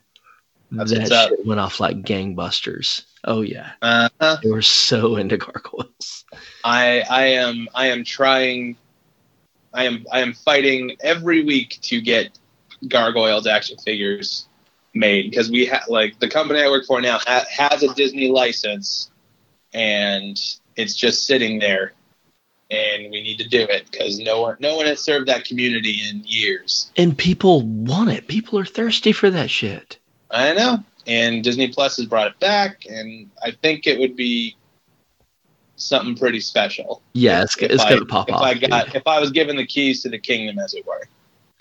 [0.71, 3.03] That's that shit went off like gangbusters.
[3.23, 4.09] Oh yeah, uh,
[4.41, 6.25] they were so into gargoyles.
[6.63, 8.75] i i am i am trying
[9.73, 12.37] i am i am fighting every week to get
[12.87, 14.47] gargoyles action figures
[14.93, 18.29] made because we have like the company i work for now ha- has a disney
[18.31, 19.11] license
[19.73, 20.37] and
[20.75, 21.94] it's just sitting there
[22.75, 26.01] and we need to do it because no one no one has served that community
[26.09, 28.27] in years And people want it.
[28.27, 29.97] People are thirsty for that shit.
[30.31, 30.83] I know.
[31.07, 34.55] And Disney Plus has brought it back, and I think it would be
[35.75, 37.01] something pretty special.
[37.13, 38.41] Yeah, it's, if it's I, gonna pop if off.
[38.41, 38.95] I got dude.
[38.95, 41.07] if I was given the keys to the kingdom, as it were.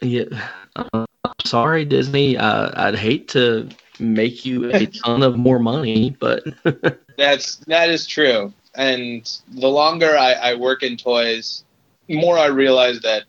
[0.00, 1.06] Yeah, I'm
[1.44, 2.36] sorry, Disney.
[2.36, 6.44] Uh, I'd hate to make you a ton of more money, but
[7.18, 8.52] That's that is true.
[8.74, 11.64] And the longer I, I work in toys,
[12.08, 13.24] the more I realize that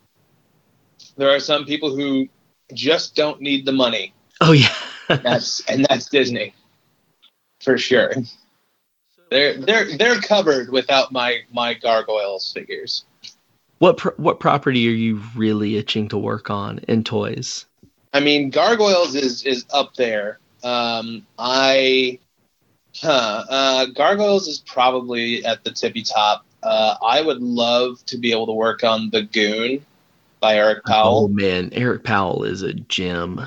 [1.16, 2.28] there are some people who
[2.74, 4.12] just don't need the money.
[4.40, 4.74] oh yeah,
[5.08, 6.52] That's and that's Disney,
[7.62, 8.12] for sure.
[9.30, 13.04] They're they're they're covered without my my gargoyles figures.
[13.78, 17.66] what pro- what property are you really itching to work on in toys?
[18.12, 20.38] I mean, Gargoyles is is up there.
[20.64, 22.18] Um, I,
[23.00, 26.44] huh, uh, Gargoyles is probably at the tippy top.
[26.62, 29.84] Uh, I would love to be able to work on The Goon
[30.40, 31.24] by Eric Powell.
[31.24, 33.46] Oh man, Eric Powell is a gem.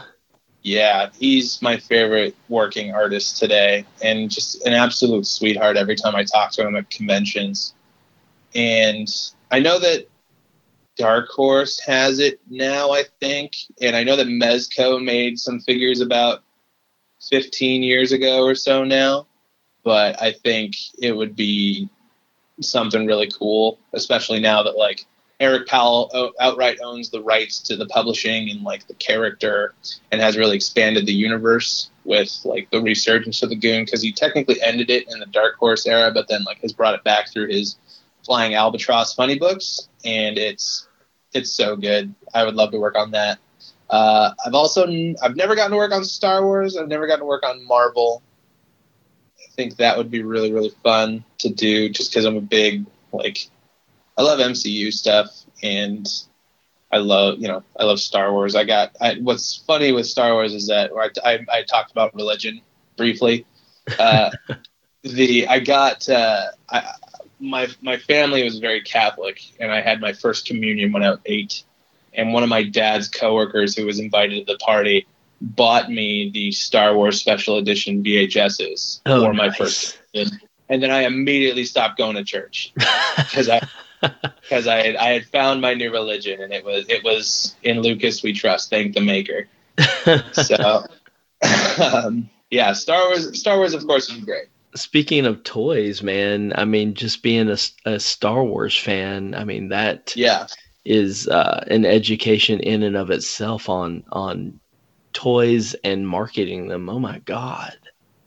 [0.62, 6.24] Yeah, he's my favorite working artist today, and just an absolute sweetheart every time I
[6.24, 7.74] talk to him at conventions.
[8.54, 9.08] And
[9.52, 10.08] I know that
[10.98, 16.02] Dark Horse has it now, I think, and I know that Mezco made some figures
[16.02, 16.44] about
[17.30, 19.28] 15 years ago or so now.
[19.90, 21.90] But I think it would be
[22.62, 25.08] something really cool, especially now that like
[25.40, 29.74] Eric Powell outright owns the rights to the publishing and like the character
[30.12, 34.12] and has really expanded the universe with like the resurgence of the Goon because he
[34.12, 37.32] technically ended it in the Dark Horse era, but then like has brought it back
[37.32, 37.76] through his
[38.24, 40.88] Flying Albatross funny books, and it's
[41.34, 42.14] it's so good.
[42.36, 43.40] I would love to work on that.
[43.90, 44.86] Uh, I've also
[45.24, 46.78] I've never gotten to work on Star Wars.
[46.78, 48.22] I've never gotten to work on Marvel.
[49.60, 52.86] I think that would be really really fun to do, just because I'm a big
[53.12, 53.50] like
[54.18, 55.28] I love MCU stuff
[55.62, 56.08] and
[56.92, 58.56] I love, you know, I love Star Wars.
[58.56, 62.16] I got, I, what's funny with Star Wars is that I, I, I talked about
[62.16, 62.62] religion
[62.98, 63.46] briefly.
[63.98, 64.32] Uh,
[65.04, 66.94] the, I got, uh, I,
[67.40, 71.20] my, my family was very Catholic and I had my first communion when I was
[71.26, 71.64] eight.
[72.14, 75.08] And one of my dad's coworkers who was invited to the party
[75.42, 79.58] bought me the Star Wars special edition VHSs Oh, for my nice.
[79.58, 80.00] first.
[80.70, 82.74] And then I immediately stopped going to church
[83.32, 83.62] because I
[84.50, 87.82] because I had, I had found my new religion and it was it was in
[87.82, 88.70] Lucas we trust.
[88.70, 89.48] Thank the Maker.
[90.34, 90.86] so,
[91.78, 93.40] um, yeah, Star Wars.
[93.40, 94.48] Star Wars, of course, is great.
[94.76, 99.70] Speaking of toys, man, I mean, just being a, a Star Wars fan, I mean
[99.70, 100.48] that Yeah,
[100.86, 104.60] is uh, an education in and of itself on on
[105.14, 106.90] toys and marketing them.
[106.90, 107.78] Oh my god!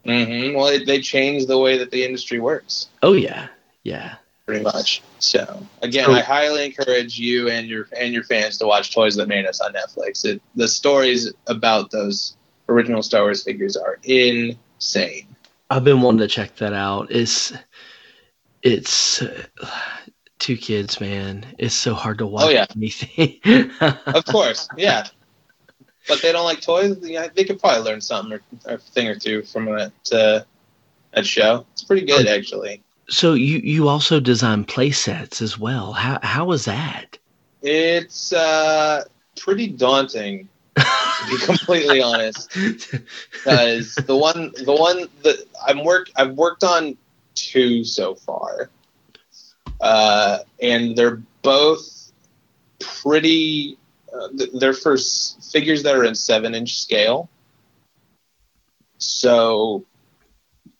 [0.05, 2.87] hmm well, it, they changed the way that the industry works.
[3.01, 3.47] Oh yeah,
[3.83, 4.15] yeah.
[4.45, 5.01] pretty much.
[5.19, 9.15] So again, So- I highly encourage you and your and your fans to watch Toys
[9.15, 10.25] That Made Us on Netflix.
[10.25, 12.35] It, the stories about those
[12.69, 15.27] original Star Wars figures are insane.
[15.69, 17.11] I've been wanting to check that out.
[17.11, 17.53] It's
[18.61, 19.43] it's uh,
[20.39, 21.45] two kids, man.
[21.57, 22.65] It's so hard to watch Oh, yeah.
[22.75, 23.39] anything.
[24.05, 25.07] Of course, yeah.
[26.07, 26.97] But they don't like toys.
[27.01, 30.41] Yeah, they could probably learn something or, a thing or two from that uh,
[31.13, 31.65] that show.
[31.73, 32.81] It's pretty good, actually.
[33.09, 35.93] so you you also design play sets as well.
[35.93, 37.17] How how was that?
[37.61, 39.05] It's uh,
[39.37, 40.85] pretty daunting, to
[41.29, 42.51] be completely honest.
[43.31, 46.97] because the one the one that I'm work I've worked on
[47.35, 48.69] two so far,
[49.79, 52.11] uh, and they're both
[52.79, 53.77] pretty.
[54.13, 54.97] Uh, they're for
[55.51, 57.29] figures that are in seven inch scale.
[58.97, 59.85] So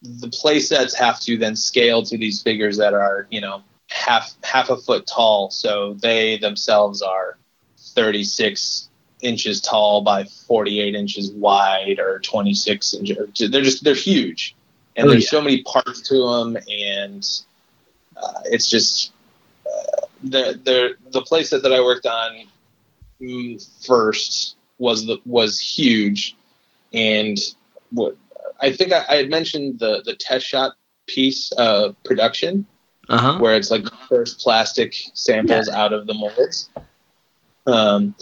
[0.02, 4.34] the play sets have to then scale to these figures that are you know half
[4.44, 5.50] half a foot tall.
[5.50, 7.38] So they themselves are
[7.78, 8.90] thirty six
[9.22, 13.50] inches tall by 48 inches wide or 26 inches.
[13.50, 14.56] They're just they're huge,
[14.96, 15.30] and Oh, there's yeah.
[15.30, 17.42] so many parts to them, and
[18.18, 19.12] uh, it's just
[19.66, 22.48] uh, the the the that, that I worked on
[23.86, 26.36] first was the was huge,
[26.94, 27.38] and
[27.92, 28.16] what
[28.62, 30.74] I think I, I had mentioned the the test shot
[31.08, 32.66] piece of production
[33.10, 33.38] Uh huh.
[33.40, 36.70] where it's like first plastic samples out of the molds.
[37.66, 38.16] Um,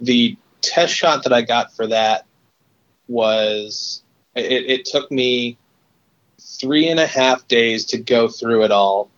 [0.00, 2.26] the test shot that I got for that
[3.08, 4.02] was
[4.34, 5.56] it, it took me
[6.40, 9.10] three and a half days to go through it all,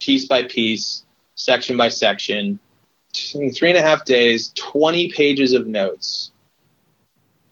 [0.00, 2.58] piece by piece, section by section.
[3.16, 6.30] Three and a half days, 20 pages of notes,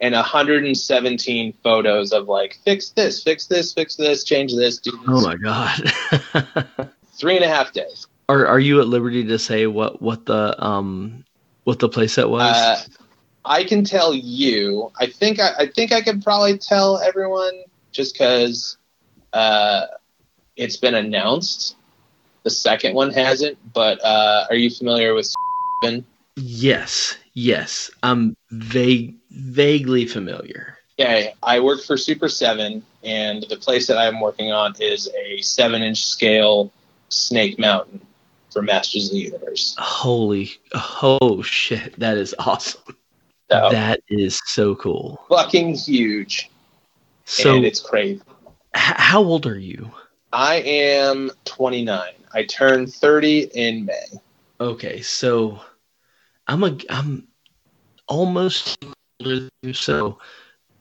[0.01, 5.01] and 117 photos of like, fix this, fix this, fix this, change this, do this.
[5.09, 5.93] Oh my god.
[7.15, 8.07] Three and a half days.
[8.29, 11.25] are are you at liberty to say what what the um
[11.65, 12.43] what the playset was?
[12.43, 12.83] Uh,
[13.45, 14.91] I can tell you.
[14.99, 17.53] I think I, I think I could probably tell everyone
[17.93, 18.77] just because
[19.33, 19.87] uh,
[20.57, 21.77] it's been announced.
[22.43, 25.33] The second one hasn't, but uh, are you familiar with?
[26.37, 27.91] Yes, yes.
[28.03, 30.79] I'm vague vaguely familiar.
[30.99, 35.41] Yeah, I work for Super Seven, and the place that I'm working on is a
[35.43, 36.73] seven-inch scale
[37.09, 38.01] Snake Mountain
[38.51, 39.75] for Masters of the Universe.
[39.79, 42.81] Holy oh shit, that is awesome.
[43.51, 45.21] So That is so cool.
[45.29, 46.49] fucking huge,
[47.25, 48.23] So and it's crazy.
[48.77, 49.91] h- how old are you?
[50.33, 52.13] I am 29.
[52.33, 54.07] I turn 30 in May.
[54.61, 55.61] Okay, so
[56.47, 57.29] I'm a I'm
[58.09, 58.77] almost
[59.21, 59.73] older than you.
[59.75, 60.19] So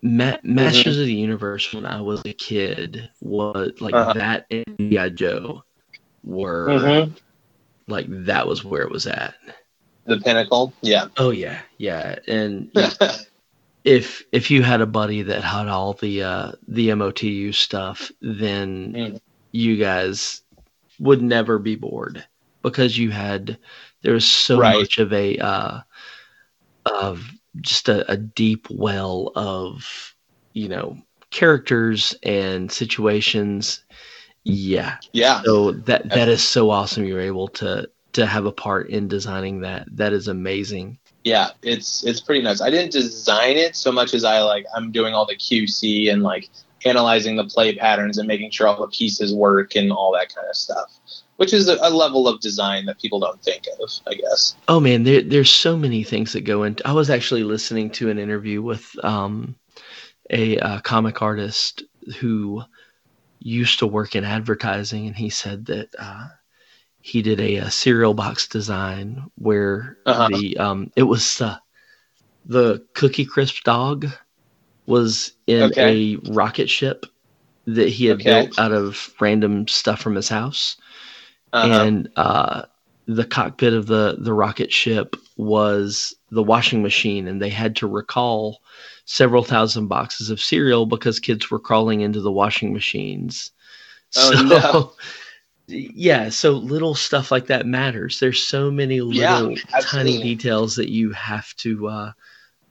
[0.03, 4.13] Ma- Masters of the Universe when I was a kid was like Uh-huh.
[4.13, 5.09] that and G.I.
[5.09, 5.63] Joe
[6.23, 7.13] were Mm-hmm.
[7.87, 9.35] like that was where it was at.
[10.05, 11.07] The pinnacle, yeah.
[11.17, 12.19] Oh yeah, yeah.
[12.27, 12.71] And
[13.83, 18.95] if if you had a buddy that had all the uh the MOTU stuff, then
[18.95, 19.19] Mm.
[19.51, 20.41] you guys
[20.99, 22.25] would never be bored
[22.63, 23.57] because you had
[24.03, 24.73] there was so Right.
[24.79, 25.81] much of a uh
[26.85, 30.15] of just a, a deep well of
[30.53, 30.97] you know
[31.31, 33.83] characters and situations.
[34.43, 34.97] Yeah.
[35.13, 39.07] yeah, So that that is so awesome you're able to to have a part in
[39.07, 39.87] designing that.
[39.95, 40.99] That is amazing.
[41.23, 41.51] yeah.
[41.61, 42.61] It's it's pretty nuts.
[42.61, 46.23] I didn't design it so much as I like I'm doing all the QC and
[46.23, 46.49] like
[46.85, 50.47] analyzing the play patterns and making sure all the pieces work and all that kind
[50.49, 50.91] of stuff.
[51.43, 54.55] Which is a, level of design that people don't think of, I guess.
[54.69, 56.87] Oh man, there, there's so many things that go into.
[56.87, 59.57] I was actually listening to an interview with um,
[60.29, 61.83] a uh, comic artist
[62.19, 62.63] who
[63.39, 66.27] used to work in advertising, and he said that uh,
[67.01, 70.29] he did a, a cereal box design where Uh-huh.
[70.29, 71.57] the um, it was uh,
[72.45, 74.07] the Cookie Crisp dog
[74.87, 76.15] was in Okay.
[76.15, 77.05] a rocket ship
[77.65, 78.29] that he had Okay.
[78.45, 80.77] built out of random stuff from his house
[81.53, 81.83] Uh-huh.
[81.83, 82.63] and uh,
[83.05, 87.87] the cockpit of the the rocket ship was the washing machine, and they had to
[87.87, 88.59] recall
[89.05, 93.51] several thousand boxes of cereal because kids were crawling into the washing machines.
[94.15, 94.93] Oh, so, no.
[95.67, 98.19] yeah, so little stuff like that matters.
[98.19, 102.11] There's so many little Yeah, tiny details that you have to uh,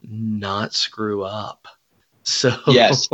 [0.03, 1.67] not screw up.
[2.25, 3.09] So Yes.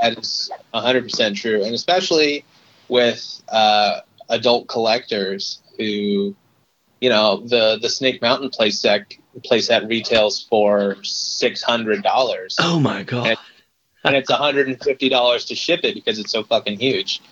[0.00, 1.64] That is 100% true.
[1.64, 2.44] And especially
[2.88, 6.34] with uh, adult collectors who,
[7.00, 12.54] you know, the, the Snake Mountain playset, playset retails for $600.
[12.60, 13.36] Oh my god.
[14.04, 17.22] and it's $150 to ship it because it's so fucking huge.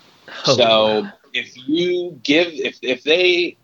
[0.46, 1.12] Oh, so wow.
[1.32, 3.56] if you give if if they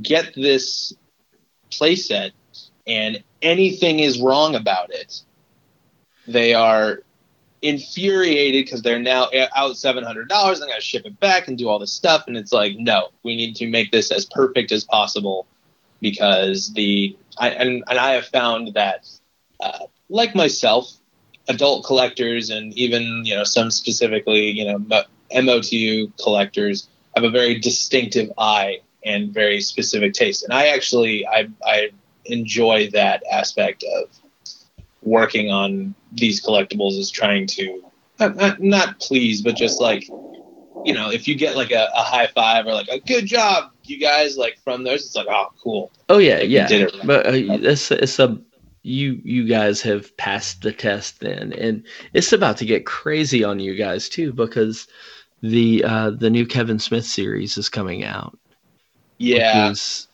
[0.00, 0.94] get this
[1.70, 2.32] playset
[2.86, 5.22] and anything is wrong about it,
[6.26, 7.00] they are
[7.64, 10.60] infuriated because they're now out seven hundred dollars.
[10.60, 13.08] They got to ship it back and do all this stuff, and it's like, no,
[13.24, 15.46] we need to make this as perfect as possible
[16.00, 19.08] because the I and, and I have found that,
[19.60, 20.92] uh, like myself,
[21.48, 24.78] adult collectors and even you know some specifically you know
[25.34, 31.48] MOTU collectors have a very distinctive eye and very specific taste, and I actually I
[31.64, 31.90] I
[32.26, 34.08] enjoy that aspect of
[35.04, 37.82] working on these collectibles is trying to
[38.18, 40.08] not, not, not please, but just like
[40.84, 43.70] you know, if you get like a, a high five or like a good job,
[43.84, 45.90] you guys like from those, it's like oh cool.
[46.08, 46.66] Oh yeah, Like, yeah.
[46.66, 47.06] did it right.
[47.06, 48.38] But uh, it's it's a
[48.82, 53.58] you you guys have passed the test then, and it's about to get crazy on
[53.58, 54.86] you guys too because
[55.42, 58.38] the uh, the new Kevin Smith series is coming out.
[59.18, 60.08] Yeah, because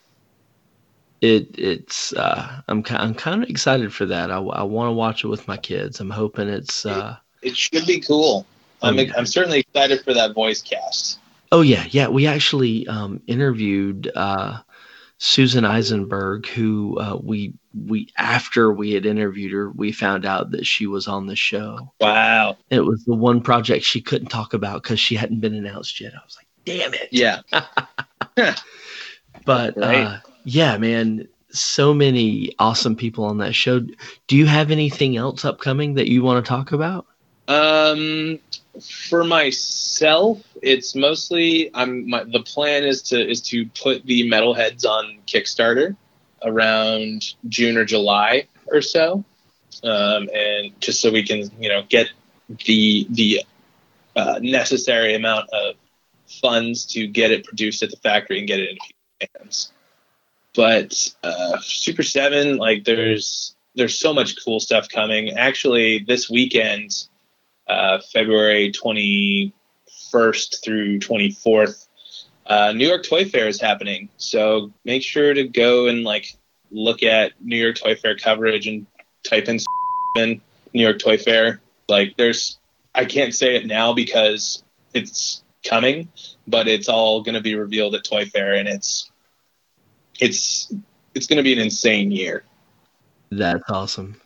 [1.21, 4.31] it it's uh, I'm I'm kind of excited for that.
[4.31, 6.01] I, I want to watch it with my kids.
[6.01, 8.47] I'm hoping it's uh, it should be cool.
[8.83, 9.07] I'm Oh.
[9.17, 11.19] I'm certainly excited for that voice cast.
[11.53, 12.09] oh yeah yeah.
[12.09, 14.61] We actually um, interviewed uh,
[15.19, 17.53] Susan Eisenberg, who uh, we
[17.87, 21.93] we after we had interviewed her, we found out that she was on the show.
[22.01, 22.57] Wow.
[22.71, 26.15] It was the one project she couldn't talk about because she hadn't been announced yet.
[26.15, 27.09] I was like, damn it.
[27.11, 27.43] Yeah.
[29.45, 30.21] But Right.
[30.45, 33.81] Yeah, man, so many awesome people on that show.
[34.27, 37.07] Do you have anything else upcoming that you want to talk about?
[37.49, 38.39] Um,
[39.09, 42.09] for myself, it's mostly I'm.
[42.09, 45.97] My, the plan is to is to put the metalheads on Kickstarter
[46.43, 49.25] around June or July or so,
[49.83, 52.11] um, and just so we can you know get
[52.67, 53.45] the the
[54.15, 55.75] uh, necessary amount of
[56.41, 59.73] funds to get it produced at the factory and get it into people's hands.
[60.55, 65.31] But uh, Super Seven, like there's there's so much cool stuff coming.
[65.31, 66.91] Actually, this weekend
[67.69, 71.87] uh, February 21st through 24th.
[72.47, 76.37] Uh, New York Toy Fair is happening, so make sure to go and like
[76.73, 78.87] look at New York Toy Fair coverage and
[79.23, 79.59] type in
[80.17, 80.41] in
[80.75, 81.61] New York Toy Fair.
[81.89, 82.59] Like, there's
[82.95, 86.09] I can't say it now because it's coming,
[86.47, 89.10] but it's all going to be revealed at Toy Fair, and it's
[90.21, 90.73] it's
[91.15, 92.45] it's going to be an insane year.
[93.31, 94.21] That's awesome.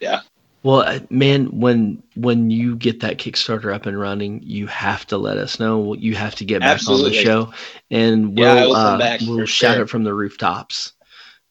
[0.00, 0.20] Yeah.
[0.62, 5.18] Well, uh, man, when when you get that Kickstarter up and running, you have to
[5.18, 5.94] let us know.
[5.94, 7.52] You have to get back on the show,
[7.90, 9.84] and we'll come uh, we'll shout sure.
[9.84, 10.94] it from the rooftops.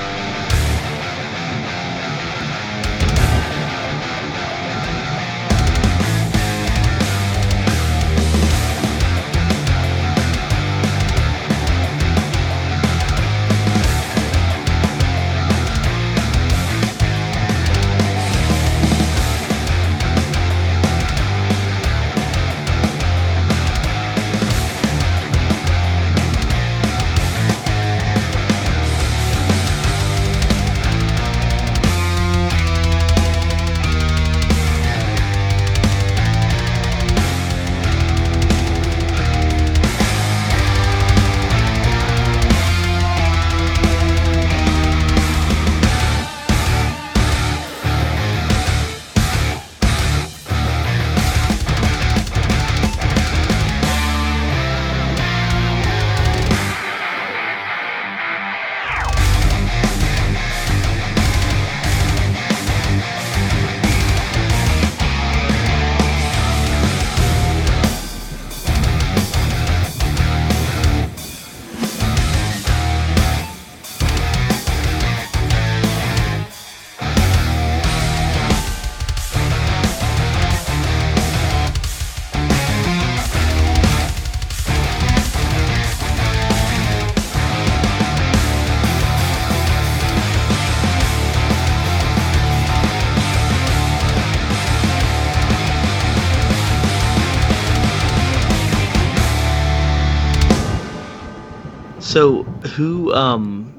[102.16, 103.74] So who um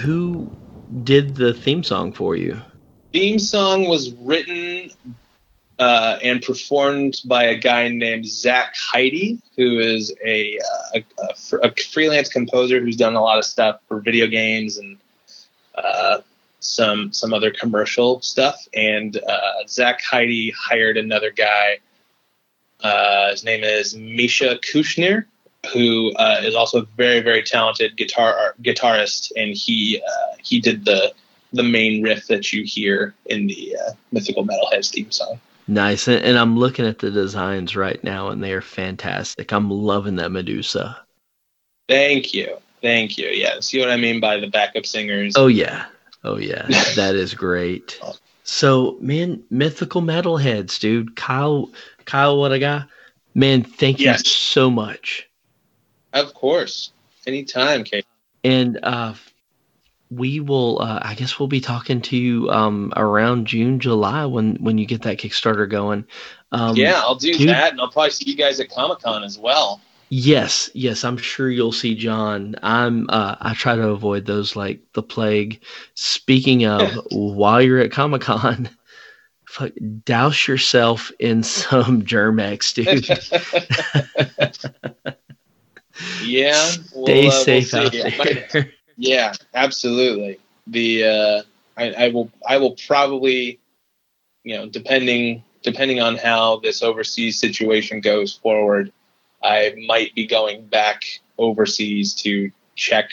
[0.00, 0.50] who
[1.04, 2.58] did the theme song for you?
[3.12, 4.90] Theme song was written
[5.78, 11.04] uh, and performed by a guy named Zach Heidi, who is a, uh, a,
[11.58, 14.96] a, a freelance composer who's done a lot of stuff for video games and
[15.74, 16.22] uh,
[16.60, 18.56] some some other commercial stuff.
[18.72, 21.80] And uh, Zach Heidi hired another guy.
[22.80, 25.26] Uh, his name is Misha Kushner,
[25.72, 30.84] who uh, is also a very very talented guitar guitarist, and he uh, he did
[30.84, 31.12] the
[31.52, 35.38] the main riff that you hear in the uh, Mythikal Metalheads theme song.
[35.68, 36.08] Nice.
[36.08, 39.52] And, and I'm looking at the designs right now and they are fantastic.
[39.52, 40.98] I'm loving that Medusa.
[41.88, 42.56] Thank you.
[42.80, 43.28] Thank you.
[43.28, 43.60] Yeah.
[43.60, 45.34] See what I mean by the backup singers?
[45.36, 45.86] Oh yeah.
[46.24, 46.66] Oh yeah.
[46.96, 48.00] that is great.
[48.44, 51.14] So man, mythikal metalheads, dude.
[51.16, 51.70] Kyle
[52.04, 52.88] Kyle what I got?
[53.34, 55.28] Man, thank you so much.
[56.12, 56.92] Of course.
[57.26, 58.06] Anytime, Kate.
[58.44, 59.14] And uh
[60.10, 64.56] we will uh, I guess we'll be talking to you um around June, July when
[64.56, 66.04] when you get that Kickstarter going.
[66.50, 69.24] Um yeah, I'll do dude- that, and I'll probably see you guys at Comic Con
[69.24, 69.80] as well.
[70.14, 72.54] Yes, yes, I'm sure you'll see John.
[72.62, 75.62] I'm uh I try to avoid those like the plague.
[75.94, 78.68] Speaking of, while you're at Comic Con,
[79.46, 79.72] fuck,
[80.04, 83.08] douse yourself in some Germ-X, dude.
[86.24, 86.54] Yeah.
[86.54, 87.76] Stay we'll, uh, we'll safe see.
[87.78, 88.72] out I might- there.
[88.98, 90.38] Yeah, absolutely.
[90.66, 91.42] The uh,
[91.78, 93.58] I, I will I will probably,
[94.44, 98.92] you know, depending depending on how this overseas situation goes forward,
[99.42, 101.04] I might be going back
[101.38, 103.10] overseas to check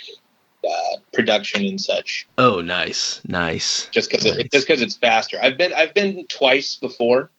[0.69, 3.87] uh, production and such, oh, nice, nice.
[3.91, 4.35] just because Nice.
[4.37, 5.39] it, just because it's faster.
[5.41, 7.31] I've been I've been twice before,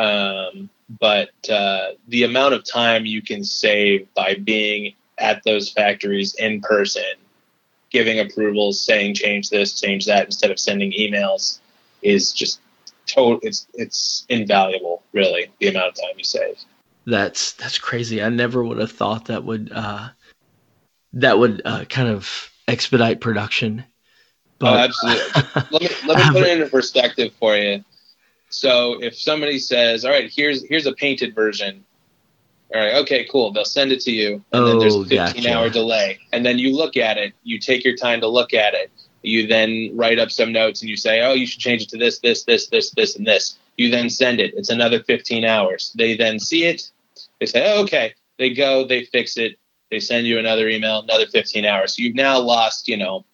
[0.00, 6.34] um, but uh, the amount of time you can save by being at those factories
[6.36, 7.02] in person,
[7.90, 11.60] giving approvals, saying change this, change that, instead of sending emails,
[12.02, 12.60] is just
[13.06, 13.38] total.
[13.42, 15.50] It's it's invaluable, really.
[15.60, 16.56] The amount of time you save.
[17.06, 18.22] That's that's crazy.
[18.22, 20.08] I never would have thought that would uh
[21.12, 23.84] that would uh kind of expedite production.
[24.62, 25.42] Oh, absolutely.
[25.70, 27.84] let me let me put it into perspective for you.
[28.50, 31.84] So if somebody says, "All right, here's here's a painted version,"
[32.74, 33.52] all right, okay, cool.
[33.52, 35.52] They'll send it to you, and then there's Oh, a 15 gotcha.
[35.54, 37.32] hour delay, and then you look at it.
[37.44, 38.90] You take your time to look at it.
[39.22, 41.98] You then write up some notes, and you say, "Oh, you should change it to
[41.98, 44.52] this, this, this, this, this, and this." You then send it.
[44.56, 45.92] It's another 15 hours.
[45.96, 46.90] They then see it.
[47.38, 48.84] They say, oh, "Okay." They go.
[48.86, 49.58] They fix it.
[49.90, 51.00] They send you another email.
[51.00, 51.94] Another 15 hours.
[51.96, 53.24] So you've now lost, you know,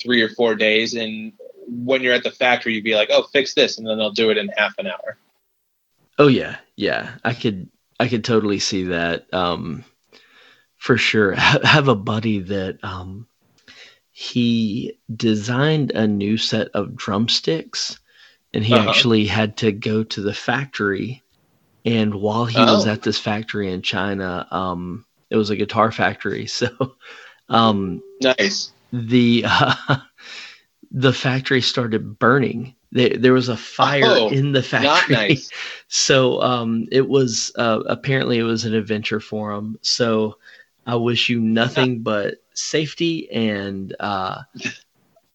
[0.00, 0.94] three or four days.
[0.94, 1.32] And
[1.70, 4.30] when you're at the factory, you'd be like, "Oh, fix this," and then they'll do
[4.30, 5.18] it in half an hour.
[6.18, 7.16] Oh yeah, yeah.
[7.24, 9.32] I could I could totally see that.
[9.32, 9.84] Um
[10.76, 11.34] for sure.
[11.38, 13.26] I have a buddy that um
[14.12, 17.98] he designed a new set of drumsticks
[18.54, 18.88] and he Uh-huh.
[18.88, 21.22] actually had to go to the factory
[21.84, 22.90] and while he was Oh.
[22.90, 26.46] at this factory in China, um it was a guitar factory.
[26.60, 26.68] So
[27.48, 28.72] um Nice.
[28.92, 29.96] the uh,
[30.90, 32.74] the factory started burning.
[32.92, 35.14] There, there was a fire Oh, in the Not factory.
[35.16, 35.50] nice.
[35.88, 39.78] So um, it was uh, apparently it was an adventure for him.
[39.82, 40.38] So
[40.86, 44.42] I wish you nothing but safety and uh,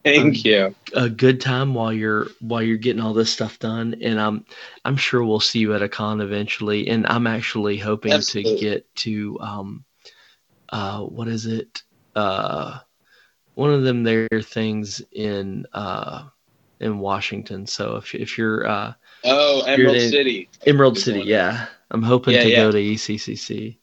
[0.04, 0.76] Thank you.
[0.94, 3.96] a good time while you're while you're getting all this stuff done.
[4.02, 4.46] And I'm
[4.84, 6.88] I'm sure we'll see you at a con eventually.
[6.90, 8.56] And I'm actually hoping Absolutely.
[8.58, 9.86] to get to um,
[10.70, 11.82] uh, what is it?
[12.16, 12.80] Uh,
[13.56, 16.24] one of them there things in uh,
[16.80, 17.66] in Washington.
[17.68, 18.94] So if if you're uh,
[19.24, 20.50] Oh, Emerald in- City.
[20.68, 21.28] Emerald City, one.
[21.28, 22.56] yeah, I'm hoping Yeah, to yeah.
[22.58, 23.78] go to ECCC.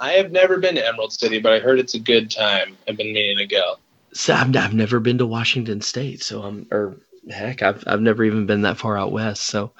[0.00, 2.76] I have never been to Emerald City, but I heard it's a good time.
[2.88, 3.76] I've been meaning to go.
[4.14, 6.96] So I've, I've never been to Washington State, so I'm or
[7.30, 9.44] heck, I've I've never even been that far out west.
[9.44, 9.72] So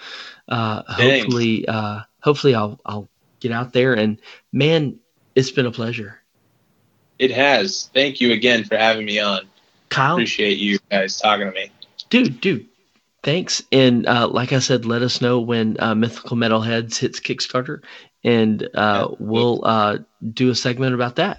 [0.49, 3.09] uh, hopefully, uh, hopefully I'll I'll
[3.41, 3.95] get out there.
[3.95, 4.19] And
[4.53, 4.99] man,
[5.35, 6.22] it's been a pleasure,
[7.23, 7.89] It has.
[7.95, 9.43] Thank you again for having me on.
[9.91, 10.15] Kyle.
[10.15, 11.71] Appreciate you guys talking to me.
[12.11, 12.67] dude, dude,
[13.23, 13.63] thanks.
[13.71, 17.81] And uh, like I said, let us know when uh, Mythikal Metalheads hits Kickstarter,
[18.25, 19.99] and uh, we'll uh,
[20.33, 21.39] do a segment about that.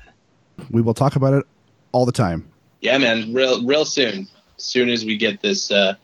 [0.71, 1.45] We will talk about it
[1.91, 2.49] all the time.
[2.79, 3.33] Yeah, man.
[3.33, 4.29] Real, real soon.
[4.57, 5.95] As soon as we get this, uh,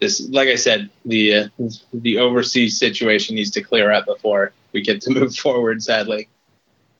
[0.00, 1.48] this, like I said, the uh,
[1.94, 5.84] the overseas situation needs to clear up before we get to move forward.
[5.84, 6.28] Sadly.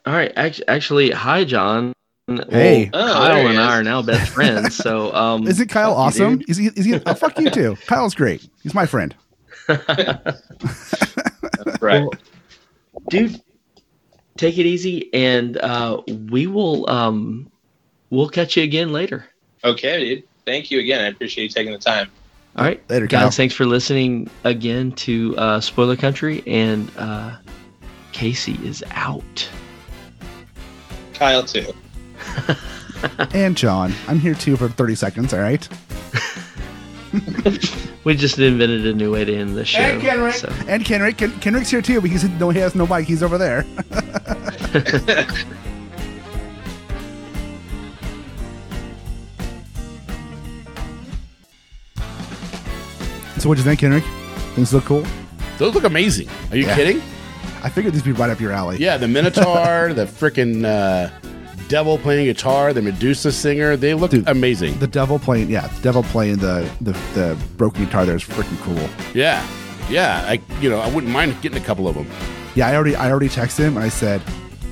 [0.09, 1.93] All right, actually, hi, John.
[2.49, 2.89] Hey.
[2.93, 3.81] Well, Oh, Kyle there he and I is.
[3.81, 4.75] are now best friends.
[4.75, 6.43] So, um, is it Kyle fuck you, awesome?
[6.49, 6.69] Is he?
[6.69, 6.95] Is he?
[7.05, 7.77] Oh, fuck you too.
[7.87, 8.49] Kyle's great.
[8.63, 9.15] He's my friend.
[11.81, 12.01] Right.
[12.03, 12.11] Well,
[13.11, 13.41] dude,
[14.37, 16.01] take it easy, and uh,
[16.31, 17.51] we will um,
[18.11, 19.27] we'll catch you again later.
[19.63, 20.25] Okay, dude.
[20.47, 21.05] Thank you again.
[21.05, 22.11] I appreciate you taking the time.
[22.57, 23.37] All right, Later, guys.
[23.37, 27.37] Thanks for listening again to uh, Spoiler Country, and uh,
[28.13, 29.49] Casey is out.
[31.19, 31.73] Kyle too.
[33.33, 35.33] And John, I'm here too for 30 seconds.
[35.33, 35.67] All right.
[38.05, 39.79] We just invented a new way to end the show.
[39.81, 40.33] And Kenric.
[40.35, 43.07] so- And Kenric, Ken, Kenric's here too, but he's no, he has no mic.
[43.07, 43.65] He's over there.
[53.39, 54.03] so what'd you think, Kenric?
[54.55, 55.05] Things look cool.
[55.59, 56.29] Those look amazing.
[56.51, 56.75] Are you Yeah.
[56.75, 57.03] kidding?
[57.63, 58.79] I figured these would be right up your alley.
[58.79, 61.11] Yeah, the Minotaur, the freaking uh,
[61.69, 63.77] devil playing guitar, the Medusa singer.
[63.77, 64.79] They look Dude, amazing.
[64.79, 68.59] The devil playing, yeah, the devil playing the the, the broken guitar there is freaking
[68.63, 68.89] cool.
[69.15, 69.47] yeah,
[69.91, 70.25] yeah.
[70.27, 72.09] I you know I wouldn't mind getting a couple of them.
[72.55, 74.21] Yeah, I already I already texted him I said,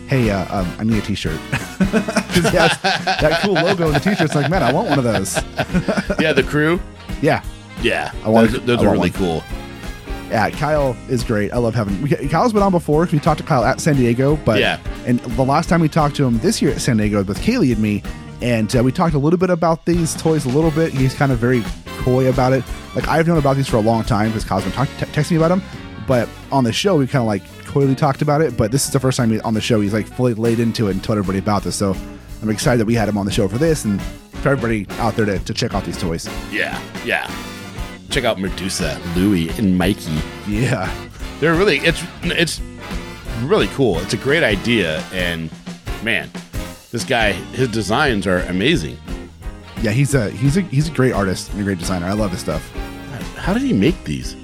[0.09, 1.39] "Hey, uh, um, I need a T-shirt."
[1.78, 4.20] 'Cause he has that cool logo in the T-shirt.
[4.22, 5.37] It's like, man, I want one of those.
[6.20, 6.80] Yeah, the crew.
[7.22, 7.43] Yeah,
[7.82, 9.43] Yeah, I want- those, those I are want really one.
[9.43, 9.65] cool.
[10.31, 10.51] Yeah.
[10.51, 11.53] Kyle is great.
[11.53, 12.01] I love having.
[12.03, 13.09] We, Kyle's been on before.
[13.11, 14.79] We talked to Kyle at San Diego, but Yeah.
[15.07, 17.72] And the last time we talked to him this year at San Diego with Kaylee
[17.72, 18.03] and me,
[18.43, 20.93] and uh, we talked a little bit about these toys a little bit.
[20.93, 21.62] He's kind of very
[21.99, 22.64] coy about it.
[22.95, 25.33] Like I've known about these for a long time because Kyle's been talk- te- texting
[25.33, 25.62] me about them.
[26.07, 28.57] But on the show, we kind of like coyly talked about it.
[28.57, 30.89] But this is the first time he, on the show he's like fully laid into
[30.89, 31.77] it and told everybody about this.
[31.77, 31.97] So
[32.43, 35.16] I'm excited that we had him on the show for this and for everybody out
[35.16, 36.29] there to, to check out these toys.
[36.53, 37.27] Yeah, yeah.
[38.11, 40.18] Check out Medusa, Louie, and Mikey.
[40.48, 40.92] Yeah.
[41.40, 42.61] They're really it's it's
[43.42, 43.98] really cool.
[43.98, 45.50] It's a great idea, and
[46.02, 46.30] man,
[46.90, 48.96] this guy his designs are amazing.
[49.82, 52.07] Yeah, he's a he's a he's a great artist and a great designer.
[52.07, 52.62] I love his stuff.
[53.36, 54.34] How did he make these?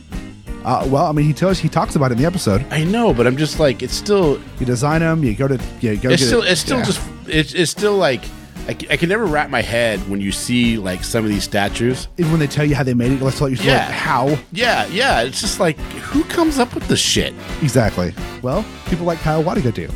[0.64, 2.64] Uh, well, I mean, he tells he talks about it in the episode.
[2.70, 5.94] I know, but I'm just like it's still You design them, you go to yeah,
[5.94, 6.10] go.
[6.10, 6.84] it's get still it- it's still yeah.
[6.84, 8.22] just it's, it's still like
[8.68, 12.06] I, I can never wrap my head when you see like some of these statues.
[12.18, 13.86] even when they tell you how they made it, let's let you Yeah.
[13.86, 15.22] like, how Yeah, yeah.
[15.22, 17.34] It's just like who comes up with this shit?
[17.60, 18.14] exactly.
[18.40, 19.88] Well, people like Kyle Wlodgya do.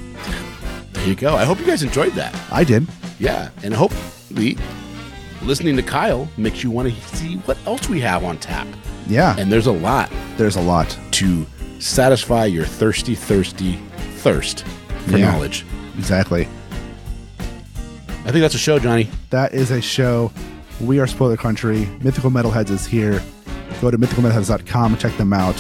[0.93, 1.37] There you go.
[1.37, 2.35] I hope you guys enjoyed that.
[2.51, 2.87] I did.
[3.19, 4.57] Yeah, and hopefully
[5.43, 8.67] listening to Kyle makes you want to see what else we have on tap.
[9.07, 10.99] Yeah, And there's a lot there's a lot.
[11.13, 11.47] to
[11.79, 13.79] satisfy your thirsty, thirsty
[14.17, 14.65] thirst
[15.07, 15.31] for Yeah.
[15.31, 15.65] knowledge.
[15.99, 16.49] Exactly.
[18.27, 19.09] I think that's a show, Johnny.
[19.31, 20.33] That is a show.
[20.81, 21.85] We are Spoiler Country.
[22.01, 23.23] Mythikal Metalheads is here.
[23.81, 25.55] Go to mythikalmetalheads.com and check them out.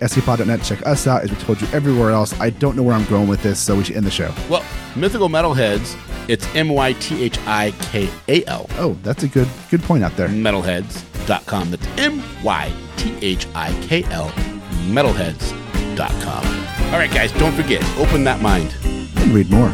[0.00, 1.22] scpod.net, check us out.
[1.22, 3.76] As we told you everywhere else, I don't know where I'm going with this, so
[3.76, 4.30] we should end the show.
[4.50, 4.60] Well,
[4.92, 5.96] Mythikal Metalheads,
[6.28, 8.66] it's M Y T H I K A L.
[8.72, 10.28] Oh, that's a good good point out there.
[10.28, 11.70] Metalheads.com.
[11.70, 14.28] That's M Y T H I K L.
[14.90, 16.44] Metalheads.com.
[16.92, 18.76] All right, guys, don't forget, open that mind.
[18.84, 19.72] And read more.